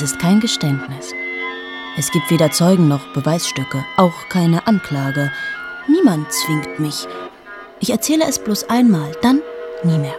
Das 0.00 0.12
ist 0.12 0.18
kein 0.18 0.40
Geständnis. 0.40 1.12
Es 1.98 2.10
gibt 2.10 2.30
weder 2.30 2.50
Zeugen 2.50 2.88
noch 2.88 3.12
Beweisstücke, 3.12 3.84
auch 3.98 4.30
keine 4.30 4.66
Anklage. 4.66 5.30
Niemand 5.88 6.32
zwingt 6.32 6.80
mich. 6.80 7.06
Ich 7.80 7.90
erzähle 7.90 8.24
es 8.26 8.38
bloß 8.38 8.70
einmal, 8.70 9.12
dann 9.20 9.42
nie 9.82 9.98
mehr. 9.98 10.14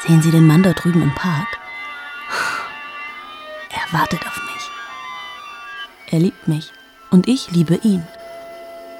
Sehen 0.00 0.22
Sie 0.22 0.32
den 0.32 0.48
Mann 0.48 0.64
dort 0.64 0.82
drüben 0.82 1.02
im 1.02 1.14
Park? 1.14 1.59
Wartet 3.92 4.20
auf 4.26 4.36
mich. 4.36 4.70
Er 6.10 6.20
liebt 6.20 6.46
mich 6.46 6.72
und 7.10 7.28
ich 7.28 7.50
liebe 7.50 7.76
ihn. 7.82 8.06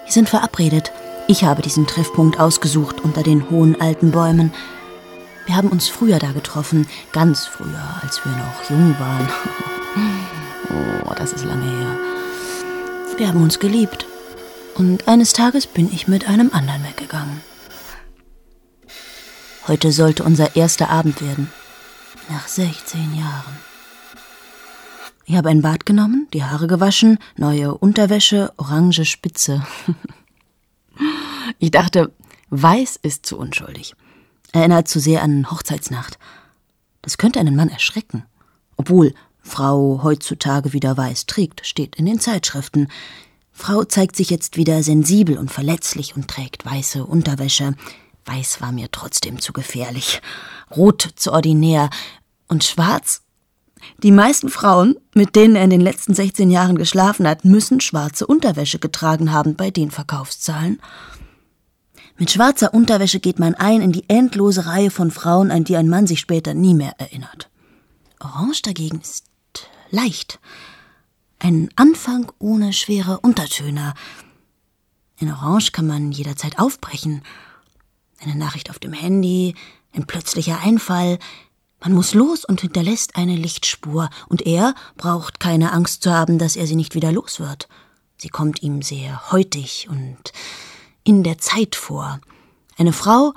Wir 0.05 0.12
sind 0.12 0.29
verabredet. 0.29 0.93
Ich 1.29 1.45
habe 1.45 1.62
diesen 1.62 1.87
Treffpunkt 1.87 2.41
ausgesucht 2.41 3.01
unter 3.03 3.23
den 3.23 3.51
hohen 3.51 3.81
alten 3.81 4.11
Bäumen. 4.11 4.53
Wir 5.47 5.57
haben 5.57 5.69
uns 5.69 5.89
früher 5.89 6.19
da 6.19 6.33
getroffen, 6.33 6.89
ganz 7.12 7.47
früher, 7.47 8.01
als 8.03 8.25
wir 8.25 8.33
noch 8.33 8.70
jung 8.70 8.98
waren. 8.98 9.29
Oh, 11.07 11.14
das 11.17 11.33
ist 11.33 11.45
lange 11.45 11.64
her. 11.64 11.98
Wir 13.17 13.27
haben 13.27 13.42
uns 13.42 13.59
geliebt. 13.59 14.07
Und 14.77 15.09
eines 15.09 15.33
Tages 15.33 15.67
bin 15.67 15.92
ich 15.92 16.07
mit 16.07 16.29
einem 16.29 16.51
anderen 16.53 16.84
weggegangen. 16.84 17.41
Heute 19.67 19.91
sollte 19.91 20.23
unser 20.23 20.55
erster 20.55 20.91
Abend 20.91 21.20
werden. 21.20 21.51
Nach 22.29 22.47
16 22.47 23.17
Jahren. 23.17 23.70
Ich 25.31 25.36
habe 25.36 25.48
ein 25.48 25.62
Bad 25.62 25.86
genommen, 25.86 26.27
die 26.34 26.42
Haare 26.42 26.67
gewaschen, 26.67 27.17
neue 27.36 27.73
Unterwäsche, 27.73 28.53
orange 28.56 29.05
Spitze. 29.05 29.64
ich 31.61 31.70
dachte, 31.70 32.12
weiß 32.48 32.98
ist 33.00 33.27
zu 33.27 33.39
unschuldig. 33.39 33.95
Erinnert 34.51 34.89
zu 34.89 34.98
sehr 34.98 35.23
an 35.23 35.48
Hochzeitsnacht. 35.48 36.19
Das 37.01 37.17
könnte 37.17 37.39
einen 37.39 37.55
Mann 37.55 37.69
erschrecken. 37.69 38.25
Obwohl 38.77 39.14
Frau 39.41 40.01
heutzutage 40.03 40.73
wieder 40.73 40.97
weiß 40.97 41.27
trägt, 41.27 41.64
steht 41.64 41.95
in 41.95 42.06
den 42.06 42.19
Zeitschriften. 42.19 42.89
Frau 43.53 43.84
zeigt 43.84 44.17
sich 44.17 44.31
jetzt 44.31 44.56
wieder 44.56 44.83
sensibel 44.83 45.39
und 45.39 45.53
verletzlich 45.53 46.17
und 46.17 46.27
trägt 46.27 46.67
weiße 46.67 47.06
Unterwäsche. 47.06 47.77
Weiß 48.25 48.61
war 48.61 48.73
mir 48.73 48.91
trotzdem 48.91 49.39
zu 49.39 49.53
gefährlich. 49.53 50.23
Rot 50.77 51.08
zu 51.14 51.33
ordinär. 51.33 51.89
Und 52.48 52.64
schwarz 52.64 53.23
die 54.03 54.11
meisten 54.11 54.48
Frauen, 54.48 54.97
mit 55.14 55.36
denen 55.36 55.56
er 55.56 55.64
in 55.64 55.70
den 55.70 55.81
letzten 55.81 56.14
16 56.14 56.50
Jahren 56.50 56.77
geschlafen 56.77 57.27
hat, 57.27 57.45
müssen 57.45 57.81
schwarze 57.81 58.27
Unterwäsche 58.27 58.78
getragen 58.78 59.33
haben 59.33 59.56
bei 59.56 59.70
den 59.70 59.91
Verkaufszahlen. 59.91 60.81
Mit 62.17 62.31
schwarzer 62.31 62.75
Unterwäsche 62.75 63.19
geht 63.19 63.39
man 63.39 63.55
ein 63.55 63.81
in 63.81 63.92
die 63.92 64.05
endlose 64.08 64.67
Reihe 64.67 64.91
von 64.91 65.11
Frauen, 65.11 65.51
an 65.51 65.64
die 65.64 65.77
ein 65.77 65.89
Mann 65.89 66.06
sich 66.06 66.20
später 66.20 66.53
nie 66.53 66.75
mehr 66.75 66.95
erinnert. 66.98 67.48
Orange 68.20 68.62
dagegen 68.62 69.01
ist 69.01 69.25
leicht. 69.91 70.39
Ein 71.39 71.70
Anfang 71.77 72.30
ohne 72.39 72.74
schwere 72.74 73.20
Untertöne. 73.20 73.95
In 75.18 75.33
Orange 75.33 75.73
kann 75.73 75.86
man 75.86 76.12
jederzeit 76.12 76.58
aufbrechen. 76.58 77.23
Eine 78.23 78.36
Nachricht 78.36 78.68
auf 78.68 78.79
dem 78.79 78.92
Handy, 78.92 79.55
ein 79.92 80.07
plötzlicher 80.07 80.61
Einfall, 80.61 81.18
man 81.80 81.92
muss 81.92 82.14
los 82.14 82.45
und 82.45 82.61
hinterlässt 82.61 83.17
eine 83.17 83.36
Lichtspur, 83.36 84.11
und 84.29 84.42
er 84.46 84.74
braucht 84.96 85.41
keine 85.41 85.73
Angst 85.73 86.02
zu 86.02 86.13
haben, 86.13 86.39
dass 86.39 86.57
er 86.57 86.67
sie 86.67 86.77
nicht 86.77 86.95
wieder 86.95 87.13
los 87.13 87.41
wird. 87.41 87.68
Sie 88.17 88.29
kommt 88.29 88.63
ihm 88.63 88.83
sehr 88.83 89.33
heutig 89.33 89.89
und 89.91 90.33
in 91.05 91.23
der 91.23 91.39
Zeit 91.39 91.74
vor. 91.74 92.20
Eine 92.77 92.92
Frau, 92.92 93.33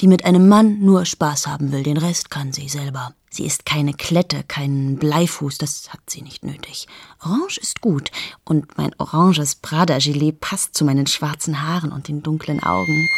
die 0.00 0.06
mit 0.06 0.24
einem 0.24 0.48
Mann 0.48 0.80
nur 0.80 1.04
Spaß 1.04 1.48
haben 1.48 1.72
will, 1.72 1.82
den 1.82 1.96
Rest 1.96 2.30
kann 2.30 2.52
sie 2.52 2.68
selber. 2.68 3.14
Sie 3.30 3.44
ist 3.44 3.66
keine 3.66 3.92
Klette, 3.92 4.42
kein 4.46 4.96
Bleifuß, 4.96 5.58
das 5.58 5.92
hat 5.92 6.00
sie 6.08 6.22
nicht 6.22 6.44
nötig. 6.44 6.86
Orange 7.20 7.58
ist 7.58 7.80
gut, 7.80 8.10
und 8.44 8.78
mein 8.78 8.94
oranges 8.98 9.56
Prada-Gilet 9.56 10.40
passt 10.40 10.74
zu 10.74 10.84
meinen 10.84 11.06
schwarzen 11.06 11.62
Haaren 11.62 11.92
und 11.92 12.08
den 12.08 12.22
dunklen 12.22 12.62
Augen. 12.62 13.08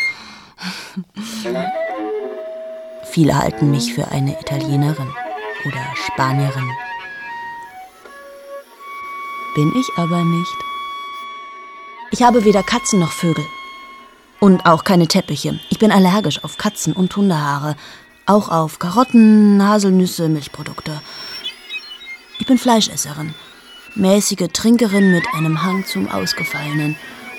Viele 3.10 3.36
halten 3.36 3.72
mich 3.72 3.92
für 3.92 4.06
eine 4.08 4.38
Italienerin 4.40 5.08
oder 5.66 5.84
Spanierin. 6.06 6.70
Bin 9.56 9.72
ich 9.76 9.88
aber 9.96 10.22
nicht. 10.22 10.56
Ich 12.12 12.22
habe 12.22 12.44
weder 12.44 12.62
Katzen 12.62 13.00
noch 13.00 13.10
Vögel. 13.10 13.44
Und 14.38 14.64
auch 14.64 14.84
keine 14.84 15.08
Teppiche. 15.08 15.58
Ich 15.70 15.80
bin 15.80 15.90
allergisch 15.90 16.44
auf 16.44 16.56
Katzen 16.56 16.92
und 16.92 17.14
Hundehaare. 17.16 17.76
Auch 18.26 18.48
auf 18.48 18.78
Karotten, 18.78 19.60
Haselnüsse, 19.60 20.28
Milchprodukte. 20.28 21.00
Ich 22.38 22.46
bin 22.46 22.58
Fleischesserin. 22.58 23.34
Mäßige 23.96 24.48
Trinkerin 24.52 25.10
mit 25.10 25.24
einem 25.34 25.64
Hang 25.64 25.84
zum 25.84 26.08
Ausgefallenen. 26.08 26.94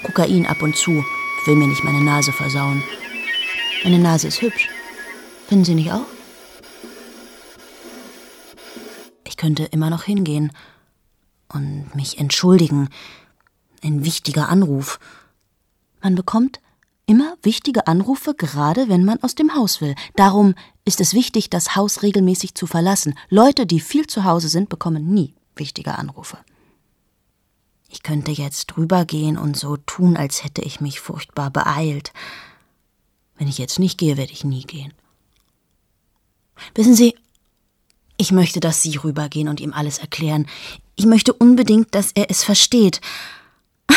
Kokain 0.06 0.46
ab 0.48 0.62
und 0.62 0.76
zu. 0.76 0.92
Will 1.46 1.56
mir 1.56 1.68
nicht 1.68 1.84
meine 1.86 2.04
Nase 2.04 2.34
versauen. 2.34 2.84
Meine 3.86 4.00
Nase 4.00 4.28
ist 4.28 4.42
hübsch. 4.42 4.68
Finden 5.52 5.66
Sie 5.66 5.76
nicht 5.76 5.92
auch? 5.92 6.06
Ich 9.26 9.36
könnte 9.36 9.66
immer 9.66 9.90
noch 9.90 10.04
hingehen 10.04 10.54
und 11.50 11.94
mich 11.94 12.20
entschuldigen. 12.20 12.88
Ein 13.84 14.06
wichtiger 14.06 14.48
Anruf. 14.48 14.98
Man 16.02 16.16
bekommt 16.16 16.62
immer 17.06 17.36
wichtige 17.44 17.88
Anrufe, 17.88 18.34
gerade 18.34 18.88
wenn 18.88 19.04
man 19.04 19.22
aus 19.24 19.36
dem 19.36 19.54
Haus 19.54 19.82
will. 19.82 19.94
Darum 20.16 20.56
ist 20.86 21.02
es 21.02 21.14
wichtig, 21.14 21.50
das 21.50 21.76
Haus 21.76 22.02
regelmäßig 22.02 22.56
zu 22.56 22.66
verlassen. 22.66 23.16
Leute, 23.28 23.66
die 23.66 23.82
viel 23.82 24.08
zu 24.08 24.24
Hause 24.24 24.48
sind, 24.48 24.70
bekommen 24.70 25.14
nie 25.14 25.36
wichtige 25.58 25.96
Anrufe. 25.98 26.38
Ich 27.90 28.04
könnte 28.04 28.32
jetzt 28.32 28.78
rübergehen 28.78 29.38
und 29.38 29.58
so 29.58 29.76
tun, 29.76 30.16
als 30.16 30.46
hätte 30.46 30.62
ich 30.62 30.80
mich 30.80 31.02
furchtbar 31.02 31.52
beeilt. 31.52 32.14
Wenn 33.36 33.50
ich 33.50 33.58
jetzt 33.58 33.80
nicht 33.80 33.98
gehe, 33.98 34.16
werde 34.16 34.32
ich 34.32 34.46
nie 34.46 34.64
gehen. 34.64 34.94
Wissen 36.76 36.96
Sie, 36.96 37.16
ich 38.18 38.32
möchte, 38.32 38.60
dass 38.60 38.82
Sie 38.82 38.98
rübergehen 38.98 39.48
und 39.48 39.60
ihm 39.60 39.74
alles 39.74 39.98
erklären. 39.98 40.46
Ich 40.96 41.06
möchte 41.06 41.34
unbedingt, 41.34 41.96
dass 41.96 42.12
er 42.14 42.30
es 42.30 42.44
versteht. 42.44 43.02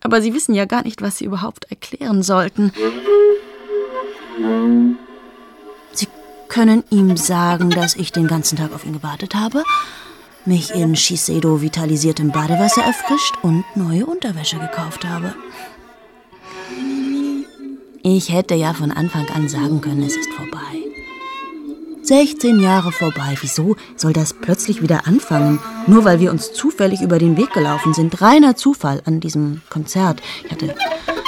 Aber 0.00 0.20
Sie 0.20 0.34
wissen 0.34 0.54
ja 0.54 0.64
gar 0.64 0.82
nicht, 0.82 1.00
was 1.02 1.18
Sie 1.18 1.24
überhaupt 1.24 1.70
erklären 1.70 2.22
sollten. 2.22 2.72
Sie 5.92 6.08
können 6.48 6.82
ihm 6.90 7.16
sagen, 7.16 7.70
dass 7.70 7.94
ich 7.94 8.12
den 8.12 8.26
ganzen 8.26 8.58
Tag 8.58 8.72
auf 8.72 8.84
ihn 8.84 8.94
gewartet 8.94 9.34
habe, 9.34 9.62
mich 10.44 10.72
in 10.72 10.96
Shiseido 10.96 11.62
vitalisiertem 11.62 12.32
Badewasser 12.32 12.82
erfrischt 12.82 13.34
und 13.42 13.64
neue 13.74 14.06
Unterwäsche 14.06 14.58
gekauft 14.58 15.04
habe. 15.04 15.34
Ich 18.02 18.32
hätte 18.32 18.54
ja 18.54 18.72
von 18.72 18.92
Anfang 18.92 19.28
an 19.30 19.48
sagen 19.48 19.80
können, 19.80 20.02
es 20.02 20.16
ist 20.16 20.32
vorbei. 20.32 20.75
16 22.06 22.60
Jahre 22.60 22.92
vorbei. 22.92 23.36
Wieso 23.40 23.74
soll 23.96 24.12
das 24.12 24.32
plötzlich 24.32 24.80
wieder 24.80 25.08
anfangen? 25.08 25.58
Nur 25.88 26.04
weil 26.04 26.20
wir 26.20 26.30
uns 26.30 26.52
zufällig 26.52 27.02
über 27.02 27.18
den 27.18 27.36
Weg 27.36 27.52
gelaufen 27.52 27.94
sind. 27.94 28.22
Reiner 28.22 28.54
Zufall 28.54 29.02
an 29.06 29.18
diesem 29.18 29.62
Konzert. 29.70 30.22
Ich 30.44 30.52
hatte 30.52 30.72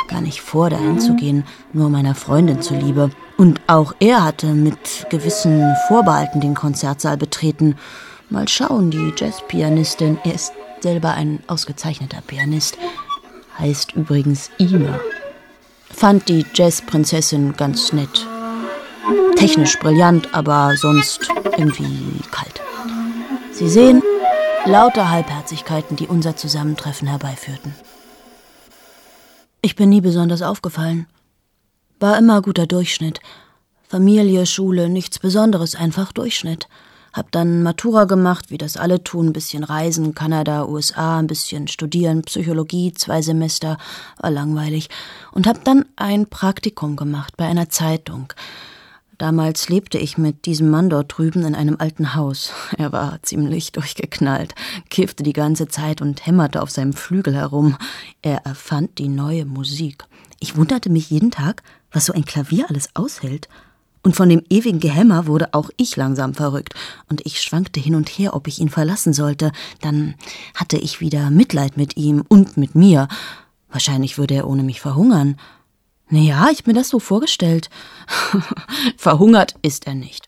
gar 0.07 0.21
nicht 0.21 0.41
vor, 0.41 0.71
dahin 0.71 1.01
zu 1.01 1.17
gehen, 1.17 1.43
nur 1.73 1.91
meiner 1.91 2.15
Freundin 2.15 2.63
zuliebe. 2.63 3.11
Und 3.37 3.61
auch 3.67 3.93
er 3.99 4.25
hatte 4.25 4.47
mit 4.47 5.07
gewissen 5.11 5.75
Vorbehalten 5.89 6.41
den 6.41 6.55
Konzertsaal 6.55 7.17
betreten. 7.17 7.75
Mal 8.31 8.47
schauen, 8.47 8.93
die 8.93 9.13
Jazzpianistin, 9.17 10.19
er 10.25 10.35
ist 10.35 10.53
selber 10.81 11.15
ein 11.15 11.41
ausgezeichneter 11.49 12.23
Pianist, 12.25 12.79
heißt 13.59 13.97
übrigens 13.97 14.51
Ina. 14.61 15.01
Fand 15.91 16.29
die 16.29 16.47
Jazzprinzessin 16.55 17.55
ganz 17.57 17.93
nett 17.93 18.29
Technisch 19.37 19.79
brillant, 19.79 20.35
aber 20.35 20.77
sonst 20.77 21.29
irgendwie 21.57 22.21
kalt. 22.31 22.61
Sie 23.53 23.69
sehen, 23.69 24.03
lauter 24.67 25.11
Halbherzigkeiten, 25.11 25.97
die 25.97 26.07
unser 26.07 26.37
Zusammentreffen 26.37 27.09
herbeiführten. 27.09 27.75
Ich 29.63 29.77
bin 29.77 29.89
nie 29.89 30.01
besonders 30.01 30.43
aufgefallen. 30.43 31.07
War 32.01 32.17
immer 32.19 32.43
guter 32.43 32.67
Durchschnitt. 32.67 33.21
Familie, 33.89 34.47
Schule, 34.47 34.89
nichts 34.89 35.19
Besonderes, 35.19 35.75
einfach 35.75 36.13
Durchschnitt. 36.13 36.69
Hab 37.13 37.33
dann 37.33 37.63
Matura 37.63 38.05
gemacht, 38.05 38.51
wie 38.51 38.59
das 38.59 38.77
alle 38.77 39.03
tun, 39.03 39.29
ein 39.29 39.33
bisschen 39.33 39.65
reisen, 39.65 40.15
Kanada, 40.15 40.67
USA, 40.67 41.19
ein 41.19 41.27
bisschen 41.27 41.67
studieren, 41.67 42.23
Psychologie, 42.23 42.93
zwei 42.93 43.23
Semester, 43.23 43.79
war 44.19 44.31
langweilig. 44.31 44.91
Und 45.33 45.47
hab 45.47 45.65
dann 45.65 45.87
ein 45.97 46.27
Praktikum 46.29 46.97
gemacht 46.97 47.37
bei 47.37 47.47
einer 47.47 47.71
Zeitung 47.71 48.33
Damals 49.19 49.69
lebte 49.69 49.99
ich 49.99 50.17
mit 50.17 50.47
diesem 50.47 50.71
Mann 50.71 50.91
dort 50.91 51.19
drüben 51.19 51.45
in 51.45 51.57
einem 51.57 51.77
alten 51.81 52.15
Haus. 52.15 52.53
Er 52.79 52.93
war 52.93 53.21
ziemlich 53.23 53.73
durchgeknallt, 53.73 54.55
kiffte 54.91 55.25
die 55.25 55.33
ganze 55.33 55.67
Zeit 55.67 56.01
und 56.01 56.25
hämmerte 56.25 56.63
auf 56.63 56.71
seinem 56.71 56.93
Flügel 56.93 57.35
herum. 57.35 57.77
Er 58.23 58.47
erfand 58.47 58.99
die 58.99 59.09
neue 59.09 59.45
Musik. 59.45 60.05
Ich 60.39 60.57
wunderte 60.57 60.89
mich 60.89 61.11
jeden 61.11 61.33
Tag, 61.33 61.65
was 61.91 62.07
so 62.07 62.13
ein 62.13 62.25
Klavier 62.25 62.67
alles 62.69 62.91
aushält. 62.95 63.49
Und 64.05 64.15
von 64.15 64.29
dem 64.29 64.45
ewigen 64.49 64.79
Gehämmer 64.79 65.27
wurde 65.27 65.53
auch 65.53 65.71
ich 65.77 65.97
langsam 65.97 66.33
verrückt, 66.35 66.75
und 67.11 67.27
ich 67.27 67.41
schwankte 67.41 67.81
hin 67.81 67.97
und 67.97 68.09
her, 68.09 68.35
ob 68.35 68.47
ich 68.47 68.61
ihn 68.61 68.69
verlassen 68.69 69.13
sollte. 69.13 69.51
Dann 69.81 70.15
hatte 70.55 70.79
ich 70.79 71.01
wieder 71.01 71.31
Mitleid 71.31 71.77
mit 71.77 71.97
ihm 71.97 72.23
und 72.29 72.57
mit 72.57 72.77
mir. 72.77 73.09
Wahrscheinlich 73.69 74.17
würde 74.17 74.35
er 74.35 74.49
ohne 74.49 74.63
mich 74.63 74.81
verhungern. 74.81 75.37
Naja, 76.11 76.49
ich 76.51 76.67
mir 76.67 76.73
das 76.73 76.89
so 76.89 76.99
vorgestellt. 76.99 77.69
Verhungert 78.97 79.57
ist 79.63 79.87
er 79.87 79.95
nicht. 79.95 80.27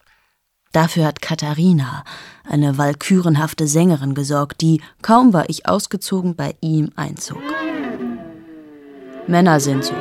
Dafür 0.73 1.07
hat 1.07 1.21
Katharina, 1.21 2.05
eine 2.45 2.79
walkürenhafte 2.79 3.67
Sängerin, 3.67 4.15
gesorgt, 4.15 4.61
die, 4.61 4.81
kaum 5.03 5.33
war 5.33 5.49
ich 5.49 5.67
ausgezogen, 5.67 6.37
bei 6.37 6.55
ihm 6.61 6.91
einzog. 6.95 7.43
Männer 9.27 9.59
sind 9.59 9.85
so. 9.85 9.95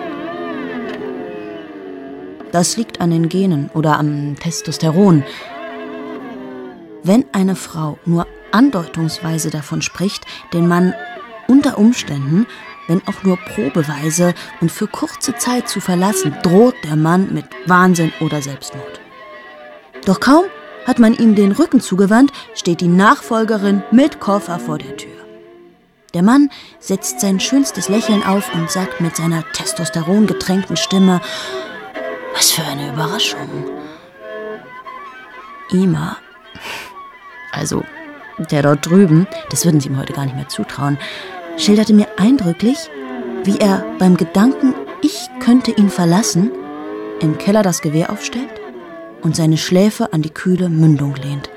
Das 2.51 2.77
liegt 2.77 2.99
an 2.99 3.11
den 3.11 3.29
Genen 3.29 3.69
oder 3.73 3.97
am 3.97 4.35
Testosteron. 4.35 5.23
Wenn 7.03 7.25
eine 7.31 7.55
Frau 7.55 7.97
nur 8.05 8.27
andeutungsweise 8.51 9.49
davon 9.49 9.81
spricht, 9.81 10.25
den 10.53 10.67
Mann 10.67 10.93
unter 11.47 11.77
Umständen 11.77 12.45
wenn 12.89 13.07
auch 13.07 13.24
nur 13.24 13.38
probeweise 13.38 14.33
und 14.59 14.71
für 14.71 14.88
kurze 14.88 15.36
Zeit 15.36 15.69
zu 15.69 15.80
verlassen, 15.80 16.36
droht 16.44 16.75
der 16.83 16.97
Mann 16.97 17.33
mit 17.33 17.45
Wahnsinn 17.68 18.12
oder 18.19 18.41
Selbstmord. 18.41 19.00
Doch 20.06 20.19
kaum 20.19 20.45
hat 20.86 21.00
man 21.00 21.13
ihm 21.13 21.36
den 21.36 21.51
Rücken 21.51 21.80
zugewandt, 21.80 22.31
steht 22.56 22.81
die 22.81 22.88
Nachfolgerin 22.88 23.83
mit 23.91 24.19
Koffer 24.19 24.59
vor 24.59 24.80
der 24.80 24.97
Tür. 24.97 25.12
Der 26.15 26.24
Mann 26.24 26.50
setzt 26.80 27.19
sein 27.19 27.39
schönstes 27.39 27.88
Lächeln 27.88 28.24
auf 28.24 28.51
und 28.56 28.71
sagt 28.71 29.00
mit 29.00 29.15
seiner 29.15 29.44
testosterongetränkten 29.53 30.75
Stimme, 30.75 31.21
was 32.33 32.51
für 32.51 32.63
eine 32.63 32.92
Überraschung. 32.92 33.69
Ima, 35.71 36.18
also 37.51 37.83
der 38.39 38.63
dort 38.63 38.85
drüben, 38.88 39.27
das 39.51 39.65
würden 39.65 39.80
Sie 39.80 39.89
ihm 39.89 40.00
heute 40.00 40.13
gar 40.13 40.25
nicht 40.25 40.35
mehr 40.35 40.47
zutrauen, 40.47 40.97
schilderte 41.59 41.94
mir 41.94 42.07
eindrücklich, 42.17 42.89
wie 43.44 43.57
er 43.57 43.85
beim 44.00 44.17
Gedanken, 44.17 44.73
ich 45.01 45.29
könnte 45.39 45.71
ihn 45.71 45.89
verlassen, 45.89 46.51
im 47.19 47.38
Keller 47.38 47.63
das 47.63 47.81
Gewehr 47.81 48.09
aufstellt 48.11 48.50
und 49.21 49.35
seine 49.35 49.57
Schläfe 49.57 50.13
an 50.13 50.21
die 50.21 50.29
kühle 50.29 50.69
Mündung 50.69 51.15
lehnt. 51.15 51.50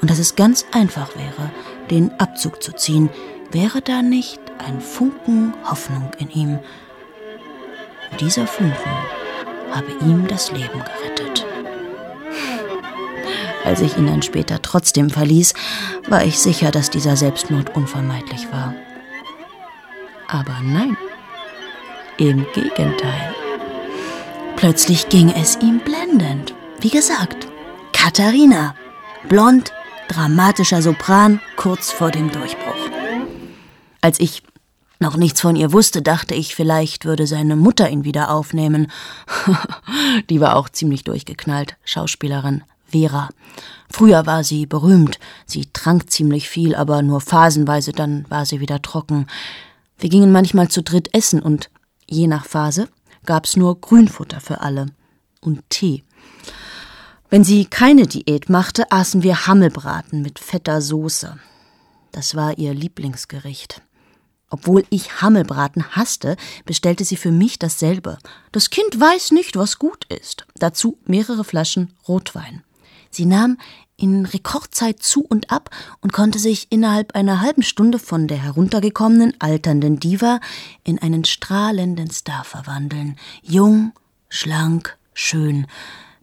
Und 0.00 0.10
dass 0.10 0.18
es 0.18 0.36
ganz 0.36 0.66
einfach 0.72 1.16
wäre, 1.16 1.50
den 1.90 2.12
Abzug 2.20 2.62
zu 2.62 2.72
ziehen, 2.72 3.10
wäre 3.50 3.82
da 3.82 4.02
nicht 4.02 4.40
ein 4.58 4.80
Funken 4.80 5.54
Hoffnung 5.64 6.10
in 6.18 6.30
ihm. 6.30 6.58
Und 8.10 8.20
dieser 8.20 8.46
Funken 8.46 8.90
habe 9.72 9.90
ihm 10.04 10.26
das 10.28 10.52
Leben 10.52 10.78
gerettet. 10.78 11.44
Als 13.66 13.80
ich 13.80 13.98
ihn 13.98 14.06
dann 14.06 14.22
später 14.22 14.62
trotzdem 14.62 15.10
verließ, 15.10 15.52
war 16.08 16.24
ich 16.24 16.38
sicher, 16.38 16.70
dass 16.70 16.88
dieser 16.88 17.16
Selbstmord 17.16 17.74
unvermeidlich 17.74 18.46
war. 18.52 18.72
Aber 20.28 20.60
nein, 20.62 20.96
im 22.16 22.46
Gegenteil. 22.54 23.34
Plötzlich 24.54 25.08
ging 25.08 25.30
es 25.30 25.56
ihm 25.56 25.80
blendend. 25.80 26.54
Wie 26.80 26.90
gesagt, 26.90 27.48
Katharina, 27.92 28.76
blond, 29.28 29.72
dramatischer 30.06 30.80
Sopran, 30.80 31.40
kurz 31.56 31.90
vor 31.90 32.12
dem 32.12 32.30
Durchbruch. 32.30 32.90
Als 34.00 34.20
ich 34.20 34.44
noch 35.00 35.16
nichts 35.16 35.40
von 35.40 35.56
ihr 35.56 35.72
wusste, 35.72 36.02
dachte 36.02 36.36
ich, 36.36 36.54
vielleicht 36.54 37.04
würde 37.04 37.26
seine 37.26 37.56
Mutter 37.56 37.90
ihn 37.90 38.04
wieder 38.04 38.30
aufnehmen. 38.30 38.92
Die 40.30 40.40
war 40.40 40.54
auch 40.54 40.68
ziemlich 40.68 41.02
durchgeknallt, 41.02 41.76
Schauspielerin, 41.84 42.62
Vera. 42.88 43.28
Früher 43.88 44.26
war 44.26 44.44
sie 44.44 44.66
berühmt, 44.66 45.18
sie 45.46 45.66
trank 45.72 46.10
ziemlich 46.10 46.48
viel, 46.48 46.74
aber 46.74 47.02
nur 47.02 47.20
phasenweise, 47.20 47.92
dann 47.92 48.26
war 48.28 48.46
sie 48.46 48.60
wieder 48.60 48.82
trocken. 48.82 49.26
Wir 49.98 50.10
gingen 50.10 50.32
manchmal 50.32 50.68
zu 50.68 50.82
dritt 50.82 51.14
essen 51.14 51.40
und 51.40 51.70
je 52.08 52.26
nach 52.26 52.44
Phase 52.44 52.88
gab's 53.24 53.56
nur 53.56 53.80
Grünfutter 53.80 54.40
für 54.40 54.60
alle 54.60 54.86
und 55.40 55.68
Tee. 55.70 56.04
Wenn 57.28 57.44
sie 57.44 57.64
keine 57.64 58.06
Diät 58.06 58.48
machte, 58.48 58.90
aßen 58.92 59.22
wir 59.22 59.46
Hammelbraten 59.46 60.22
mit 60.22 60.38
fetter 60.38 60.80
Soße. 60.80 61.38
Das 62.12 62.34
war 62.34 62.56
ihr 62.56 62.72
Lieblingsgericht. 62.72 63.82
Obwohl 64.48 64.84
ich 64.90 65.20
Hammelbraten 65.22 65.96
hasste, 65.96 66.36
bestellte 66.64 67.04
sie 67.04 67.16
für 67.16 67.32
mich 67.32 67.58
dasselbe. 67.58 68.18
Das 68.52 68.70
Kind 68.70 68.98
weiß 68.98 69.32
nicht, 69.32 69.56
was 69.56 69.78
gut 69.78 70.04
ist. 70.04 70.46
Dazu 70.56 70.98
mehrere 71.04 71.42
Flaschen 71.42 71.94
Rotwein. 72.06 72.62
Sie 73.10 73.26
nahm 73.26 73.58
in 73.96 74.26
Rekordzeit 74.26 75.02
zu 75.02 75.24
und 75.24 75.50
ab 75.50 75.70
und 76.00 76.12
konnte 76.12 76.38
sich 76.38 76.66
innerhalb 76.70 77.14
einer 77.14 77.40
halben 77.40 77.62
Stunde 77.62 77.98
von 77.98 78.28
der 78.28 78.38
heruntergekommenen, 78.38 79.34
alternden 79.38 79.98
Diva 79.98 80.40
in 80.84 80.98
einen 80.98 81.24
strahlenden 81.24 82.10
Star 82.10 82.44
verwandeln. 82.44 83.16
Jung, 83.42 83.92
schlank, 84.28 84.96
schön, 85.14 85.66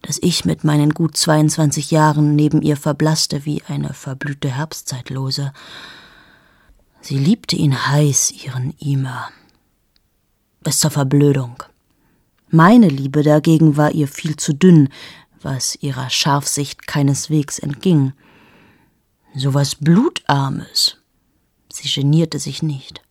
dass 0.03 0.19
ich 0.21 0.45
mit 0.45 0.63
meinen 0.63 0.94
gut 0.94 1.18
22 1.18 1.89
Jahren 1.91 2.35
neben 2.35 2.62
ihr 2.62 2.77
verblasste 2.77 3.45
wie 3.45 3.63
eine 3.68 3.94
verblühte 3.94 4.50
Herbstzeitlose. 4.56 5.51
Sie 7.01 7.18
liebte 7.18 7.56
ihn 7.56 7.88
heiß, 7.88 8.31
ihren 8.45 8.74
Ima. 8.79 9.29
Bis 10.62 10.79
zur 10.79 10.91
Verblödung. 10.91 11.63
Meine 12.50 12.88
Liebe 12.88 13.24
dagegen 13.24 13.77
war 13.77 13.91
ihr 13.91 14.07
viel 14.07 14.38
zu 14.38 14.53
dünn, 14.53 14.89
was 15.44 15.75
ihrer 15.81 16.10
Scharfsicht 16.10 16.88
keineswegs 16.88 17.60
entging. 17.60 18.13
So 19.36 19.53
was 19.53 19.75
Blutarmes. 19.75 20.98
Sie 21.72 21.89
genierte 21.89 22.39
sich 22.39 22.62
nicht. 22.62 23.01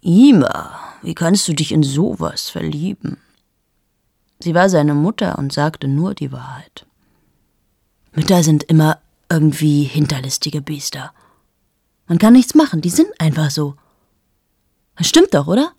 Ima, 0.00 0.78
wie 1.02 1.14
kannst 1.14 1.48
du 1.48 1.52
dich 1.52 1.72
in 1.72 1.82
sowas 1.82 2.50
verlieben? 2.50 3.18
Sie 4.40 4.54
war 4.54 4.68
seine 4.68 4.94
Mutter 4.94 5.38
und 5.38 5.52
sagte 5.52 5.88
nur 5.88 6.14
die 6.14 6.30
Wahrheit. 6.30 6.86
Mütter 8.12 8.42
sind 8.42 8.62
immer 8.64 9.00
irgendwie 9.28 9.82
hinterlistige 9.84 10.62
Biester. 10.62 11.12
Man 12.06 12.18
kann 12.18 12.32
nichts 12.32 12.54
machen, 12.54 12.80
die 12.80 12.90
sind 12.90 13.08
einfach 13.18 13.50
so. 13.50 13.74
Das 14.96 15.08
stimmt 15.08 15.34
doch, 15.34 15.46
oder? 15.46 15.72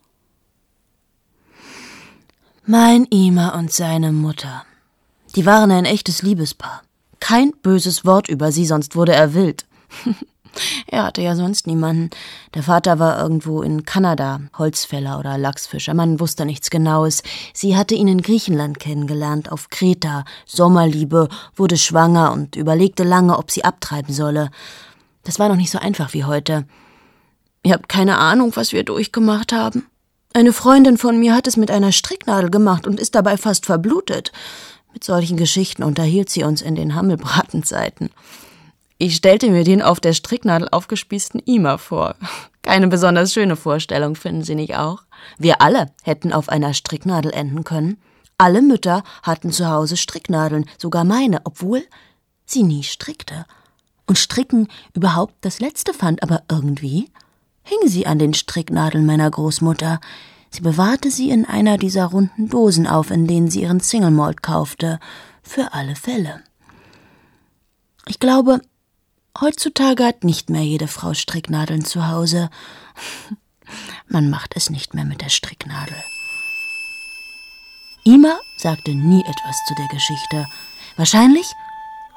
Mein 2.66 3.06
Ima 3.06 3.58
und 3.58 3.72
seine 3.72 4.12
Mutter. 4.12 4.64
Die 5.36 5.46
waren 5.46 5.70
ein 5.70 5.84
echtes 5.84 6.22
Liebespaar. 6.22 6.82
Kein 7.20 7.52
böses 7.62 8.04
Wort 8.04 8.28
über 8.28 8.50
sie, 8.50 8.66
sonst 8.66 8.96
wurde 8.96 9.12
er 9.12 9.34
wild. 9.34 9.64
er 10.88 11.04
hatte 11.04 11.22
ja 11.22 11.36
sonst 11.36 11.66
niemanden. 11.66 12.10
Der 12.54 12.64
Vater 12.64 12.98
war 12.98 13.20
irgendwo 13.22 13.62
in 13.62 13.84
Kanada, 13.84 14.40
Holzfäller 14.58 15.20
oder 15.20 15.38
Lachsfischer, 15.38 15.94
man 15.94 16.18
wusste 16.18 16.44
nichts 16.46 16.70
Genaues. 16.70 17.22
Sie 17.54 17.76
hatte 17.76 17.94
ihn 17.94 18.08
in 18.08 18.22
Griechenland 18.22 18.80
kennengelernt, 18.80 19.52
auf 19.52 19.68
Kreta, 19.68 20.24
Sommerliebe, 20.46 21.28
wurde 21.54 21.76
schwanger 21.76 22.32
und 22.32 22.56
überlegte 22.56 23.04
lange, 23.04 23.38
ob 23.38 23.52
sie 23.52 23.64
abtreiben 23.64 24.12
solle. 24.12 24.50
Das 25.22 25.38
war 25.38 25.48
noch 25.48 25.56
nicht 25.56 25.70
so 25.70 25.78
einfach 25.78 26.12
wie 26.12 26.24
heute. 26.24 26.66
Ihr 27.62 27.74
habt 27.74 27.88
keine 27.88 28.18
Ahnung, 28.18 28.56
was 28.56 28.72
wir 28.72 28.84
durchgemacht 28.84 29.52
haben. 29.52 29.86
Eine 30.32 30.52
Freundin 30.52 30.96
von 30.96 31.18
mir 31.18 31.34
hat 31.34 31.46
es 31.46 31.56
mit 31.56 31.70
einer 31.70 31.92
Stricknadel 31.92 32.50
gemacht 32.50 32.86
und 32.86 32.98
ist 32.98 33.14
dabei 33.14 33.36
fast 33.36 33.66
verblutet. 33.66 34.32
Mit 34.92 35.04
solchen 35.04 35.36
Geschichten 35.36 35.82
unterhielt 35.82 36.30
sie 36.30 36.44
uns 36.44 36.62
in 36.62 36.74
den 36.74 36.94
Hammelbratenzeiten. 36.94 38.10
Ich 38.98 39.16
stellte 39.16 39.50
mir 39.50 39.64
den 39.64 39.80
auf 39.80 39.98
der 39.98 40.12
Stricknadel 40.12 40.68
aufgespießten 40.70 41.40
Ima 41.46 41.78
vor. 41.78 42.16
Keine 42.62 42.88
besonders 42.88 43.32
schöne 43.32 43.56
Vorstellung, 43.56 44.14
finden 44.14 44.44
Sie 44.44 44.54
nicht 44.54 44.76
auch? 44.76 45.04
Wir 45.38 45.62
alle 45.62 45.90
hätten 46.02 46.32
auf 46.32 46.50
einer 46.50 46.74
Stricknadel 46.74 47.32
enden 47.32 47.64
können. 47.64 47.96
Alle 48.36 48.60
Mütter 48.60 49.02
hatten 49.22 49.52
zu 49.52 49.68
Hause 49.68 49.96
Stricknadeln, 49.96 50.66
sogar 50.76 51.04
meine, 51.04 51.40
obwohl 51.44 51.82
sie 52.44 52.62
nie 52.62 52.82
strickte. 52.82 53.46
Und 54.06 54.18
Stricken 54.18 54.68
überhaupt 54.92 55.34
das 55.42 55.60
Letzte 55.60 55.94
fand, 55.94 56.22
aber 56.22 56.42
irgendwie 56.50 57.10
hing 57.62 57.78
sie 57.86 58.06
an 58.06 58.18
den 58.18 58.34
Stricknadeln 58.34 59.06
meiner 59.06 59.30
Großmutter. 59.30 60.00
Sie 60.50 60.62
bewahrte 60.62 61.10
sie 61.10 61.30
in 61.30 61.44
einer 61.44 61.78
dieser 61.78 62.06
runden 62.06 62.48
Dosen 62.48 62.86
auf, 62.86 63.10
in 63.10 63.26
denen 63.26 63.50
sie 63.50 63.62
ihren 63.62 63.80
Single 63.80 64.10
Malt 64.10 64.42
kaufte, 64.42 64.98
für 65.42 65.72
alle 65.72 65.94
Fälle. 65.94 66.42
Ich 68.06 68.18
glaube, 68.18 68.60
heutzutage 69.40 70.04
hat 70.04 70.24
nicht 70.24 70.50
mehr 70.50 70.62
jede 70.62 70.88
Frau 70.88 71.14
Stricknadeln 71.14 71.84
zu 71.84 72.08
Hause. 72.08 72.50
Man 74.08 74.28
macht 74.30 74.56
es 74.56 74.70
nicht 74.70 74.94
mehr 74.94 75.04
mit 75.04 75.20
der 75.20 75.28
Stricknadel. 75.28 75.96
Ima 78.04 78.38
sagte 78.56 78.94
nie 78.94 79.20
etwas 79.20 79.56
zu 79.68 79.74
der 79.74 79.86
Geschichte. 79.88 80.46
Wahrscheinlich 80.96 81.46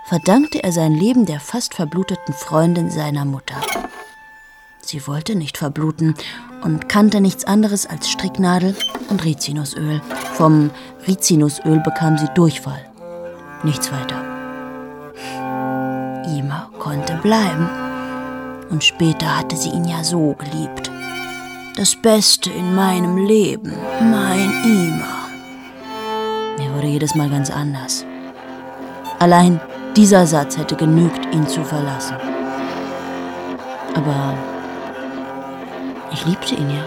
verdankte 0.05 0.63
er 0.63 0.71
sein 0.71 0.93
Leben 0.93 1.25
der 1.25 1.39
fast 1.39 1.75
verbluteten 1.75 2.33
Freundin 2.33 2.89
seiner 2.89 3.25
Mutter. 3.25 3.61
Sie 4.85 5.07
wollte 5.07 5.35
nicht 5.35 5.57
verbluten 5.57 6.13
und 6.61 6.89
kannte 6.89 7.21
nichts 7.21 7.45
anderes 7.45 7.85
als 7.85 8.09
Stricknadel 8.09 8.75
und 9.09 9.23
Rizinusöl. 9.23 10.01
Vom 10.33 10.71
Rizinusöl 11.07 11.79
bekam 11.79 12.17
sie 12.17 12.27
Durchfall. 12.35 12.85
Nichts 13.63 13.91
weiter. 13.93 14.21
Ima 16.27 16.69
konnte 16.79 17.13
bleiben. 17.23 17.69
Und 18.69 18.83
später 18.83 19.37
hatte 19.37 19.55
sie 19.55 19.69
ihn 19.69 19.85
ja 19.85 20.03
so 20.03 20.35
geliebt. 20.37 20.91
Das 21.77 21.95
Beste 21.95 22.51
in 22.51 22.75
meinem 22.75 23.17
Leben, 23.25 23.73
mein 24.01 24.51
Ima. 24.65 25.29
Mir 26.57 26.73
wurde 26.75 26.87
jedes 26.87 27.15
Mal 27.15 27.29
ganz 27.29 27.49
anders. 27.49 28.05
Allein 29.19 29.61
dieser 29.95 30.27
Satz 30.27 30.57
hätte 30.57 30.75
genügt, 30.75 31.33
ihn 31.33 31.47
zu 31.47 31.63
verlassen. 31.63 32.17
Aber 33.95 34.35
ich 36.13 36.25
liebte 36.25 36.55
ihn 36.55 36.69
ja. 36.69 36.85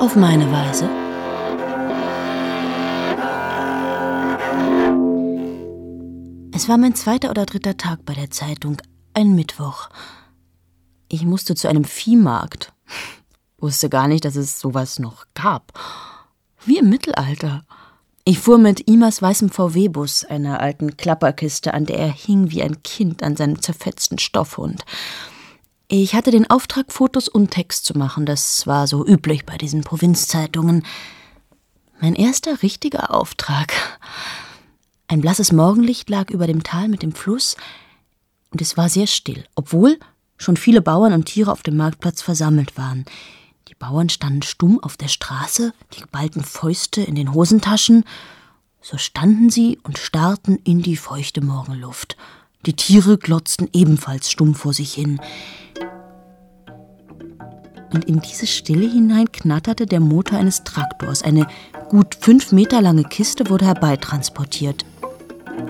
Auf 0.00 0.16
meine 0.16 0.50
Weise. 0.50 0.88
Es 6.52 6.68
war 6.68 6.76
mein 6.76 6.94
zweiter 6.94 7.30
oder 7.30 7.46
dritter 7.46 7.76
Tag 7.76 8.04
bei 8.04 8.14
der 8.14 8.30
Zeitung, 8.30 8.78
ein 9.14 9.34
Mittwoch. 9.34 9.88
Ich 11.08 11.24
musste 11.24 11.54
zu 11.54 11.68
einem 11.68 11.84
Viehmarkt. 11.84 12.72
Wusste 13.58 13.88
gar 13.88 14.08
nicht, 14.08 14.24
dass 14.24 14.36
es 14.36 14.60
sowas 14.60 14.98
noch 14.98 15.26
gab. 15.34 15.72
Wie 16.64 16.78
im 16.78 16.90
Mittelalter. 16.90 17.64
Ich 18.24 18.38
fuhr 18.40 18.58
mit 18.58 18.80
Imas 18.88 19.22
weißem 19.22 19.50
VW-Bus, 19.50 20.24
einer 20.24 20.60
alten 20.60 20.96
Klapperkiste, 20.96 21.72
an 21.72 21.86
der 21.86 21.98
er 21.98 22.12
hing 22.12 22.50
wie 22.50 22.62
ein 22.62 22.82
Kind 22.82 23.22
an 23.22 23.36
seinem 23.36 23.62
zerfetzten 23.62 24.18
Stoffhund. 24.18 24.84
Ich 25.90 26.14
hatte 26.14 26.30
den 26.30 26.50
Auftrag, 26.50 26.92
Fotos 26.92 27.28
und 27.28 27.50
Text 27.50 27.86
zu 27.86 27.96
machen. 27.96 28.26
Das 28.26 28.66
war 28.66 28.86
so 28.86 29.06
üblich 29.06 29.46
bei 29.46 29.56
diesen 29.56 29.80
Provinzzeitungen. 29.80 30.84
Mein 31.98 32.14
erster 32.14 32.62
richtiger 32.62 33.14
Auftrag. 33.14 33.72
Ein 35.06 35.22
blasses 35.22 35.50
Morgenlicht 35.50 36.10
lag 36.10 36.28
über 36.28 36.46
dem 36.46 36.62
Tal 36.62 36.88
mit 36.88 37.02
dem 37.02 37.12
Fluss, 37.12 37.56
und 38.50 38.60
es 38.60 38.76
war 38.76 38.90
sehr 38.90 39.06
still, 39.06 39.44
obwohl 39.54 39.98
schon 40.36 40.58
viele 40.58 40.82
Bauern 40.82 41.14
und 41.14 41.24
Tiere 41.24 41.50
auf 41.50 41.62
dem 41.62 41.78
Marktplatz 41.78 42.20
versammelt 42.20 42.76
waren. 42.76 43.06
Die 43.68 43.74
Bauern 43.74 44.10
standen 44.10 44.42
stumm 44.42 44.82
auf 44.82 44.98
der 44.98 45.08
Straße, 45.08 45.72
die 45.94 46.00
geballten 46.00 46.44
Fäuste 46.44 47.00
in 47.00 47.14
den 47.14 47.32
Hosentaschen. 47.32 48.04
So 48.82 48.98
standen 48.98 49.48
sie 49.48 49.78
und 49.82 49.96
starrten 49.96 50.56
in 50.64 50.82
die 50.82 50.96
feuchte 50.96 51.40
Morgenluft. 51.40 52.16
Die 52.68 52.74
Tiere 52.74 53.16
glotzten 53.16 53.70
ebenfalls 53.72 54.30
stumm 54.30 54.54
vor 54.54 54.74
sich 54.74 54.92
hin. 54.92 55.22
Und 57.94 58.04
in 58.04 58.20
diese 58.20 58.46
Stille 58.46 58.86
hinein 58.86 59.32
knatterte 59.32 59.86
der 59.86 60.00
Motor 60.00 60.38
eines 60.38 60.64
Traktors. 60.64 61.22
Eine 61.22 61.46
gut 61.88 62.18
fünf 62.20 62.52
Meter 62.52 62.82
lange 62.82 63.04
Kiste 63.04 63.48
wurde 63.48 63.64
herbeitransportiert. 63.64 64.84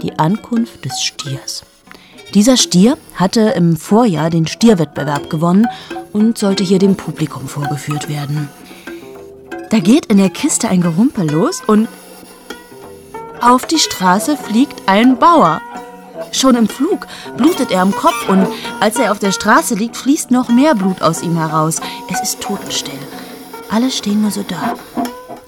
Die 0.03 0.19
Ankunft 0.19 0.85
des 0.85 1.01
Stiers. 1.01 1.65
Dieser 2.35 2.57
Stier 2.57 2.99
hatte 3.15 3.43
im 3.51 3.77
Vorjahr 3.77 4.29
den 4.29 4.49
Stierwettbewerb 4.49 5.31
gewonnen 5.31 5.69
und 6.13 6.37
sollte 6.37 6.65
hier 6.65 6.81
dem 6.81 6.97
Publikum 6.97 7.47
vorgeführt 7.47 8.09
werden. 8.09 8.49
Da 9.71 9.79
geht 9.79 10.07
in 10.07 10.17
der 10.17 10.31
Kiste 10.31 10.69
ein 10.69 10.81
Gerumpel 10.81 11.31
los 11.31 11.63
und 11.65 11.87
auf 13.41 13.67
die 13.67 13.79
Straße 13.79 14.37
fliegt 14.37 14.83
ein 14.87 15.17
Bauer. 15.21 15.61
Schon 16.33 16.55
im 16.55 16.69
Flug 16.69 17.07
blutet 17.37 17.71
er 17.71 17.83
am 17.83 17.93
Kopf 17.93 18.29
und 18.29 18.47
als 18.81 18.99
er 18.99 19.13
auf 19.13 19.19
der 19.19 19.33
Straße 19.33 19.75
liegt, 19.75 19.97
fließt 19.97 20.31
noch 20.31 20.49
mehr 20.49 20.75
Blut 20.75 21.03
aus 21.03 21.23
ihm 21.23 21.37
heraus. 21.37 21.81
Es 22.11 22.21
ist 22.21 22.41
totenstill. 22.41 22.99
Alle 23.71 23.91
stehen 23.91 24.23
nur 24.23 24.31
so 24.31 24.43
da. 24.43 24.75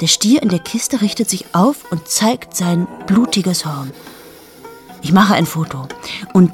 Der 0.01 0.07
Stier 0.07 0.43
in 0.43 0.49
der 0.49 0.59
Kiste 0.59 1.01
richtet 1.01 1.29
sich 1.29 1.47
auf 1.53 1.91
und 1.91 2.09
zeigt 2.09 2.57
sein 2.57 2.87
blutiges 3.07 3.67
Horn. 3.67 3.93
Ich 5.03 5.13
mache 5.13 5.35
ein 5.35 5.47
Foto. 5.47 5.87
Und 6.33 6.53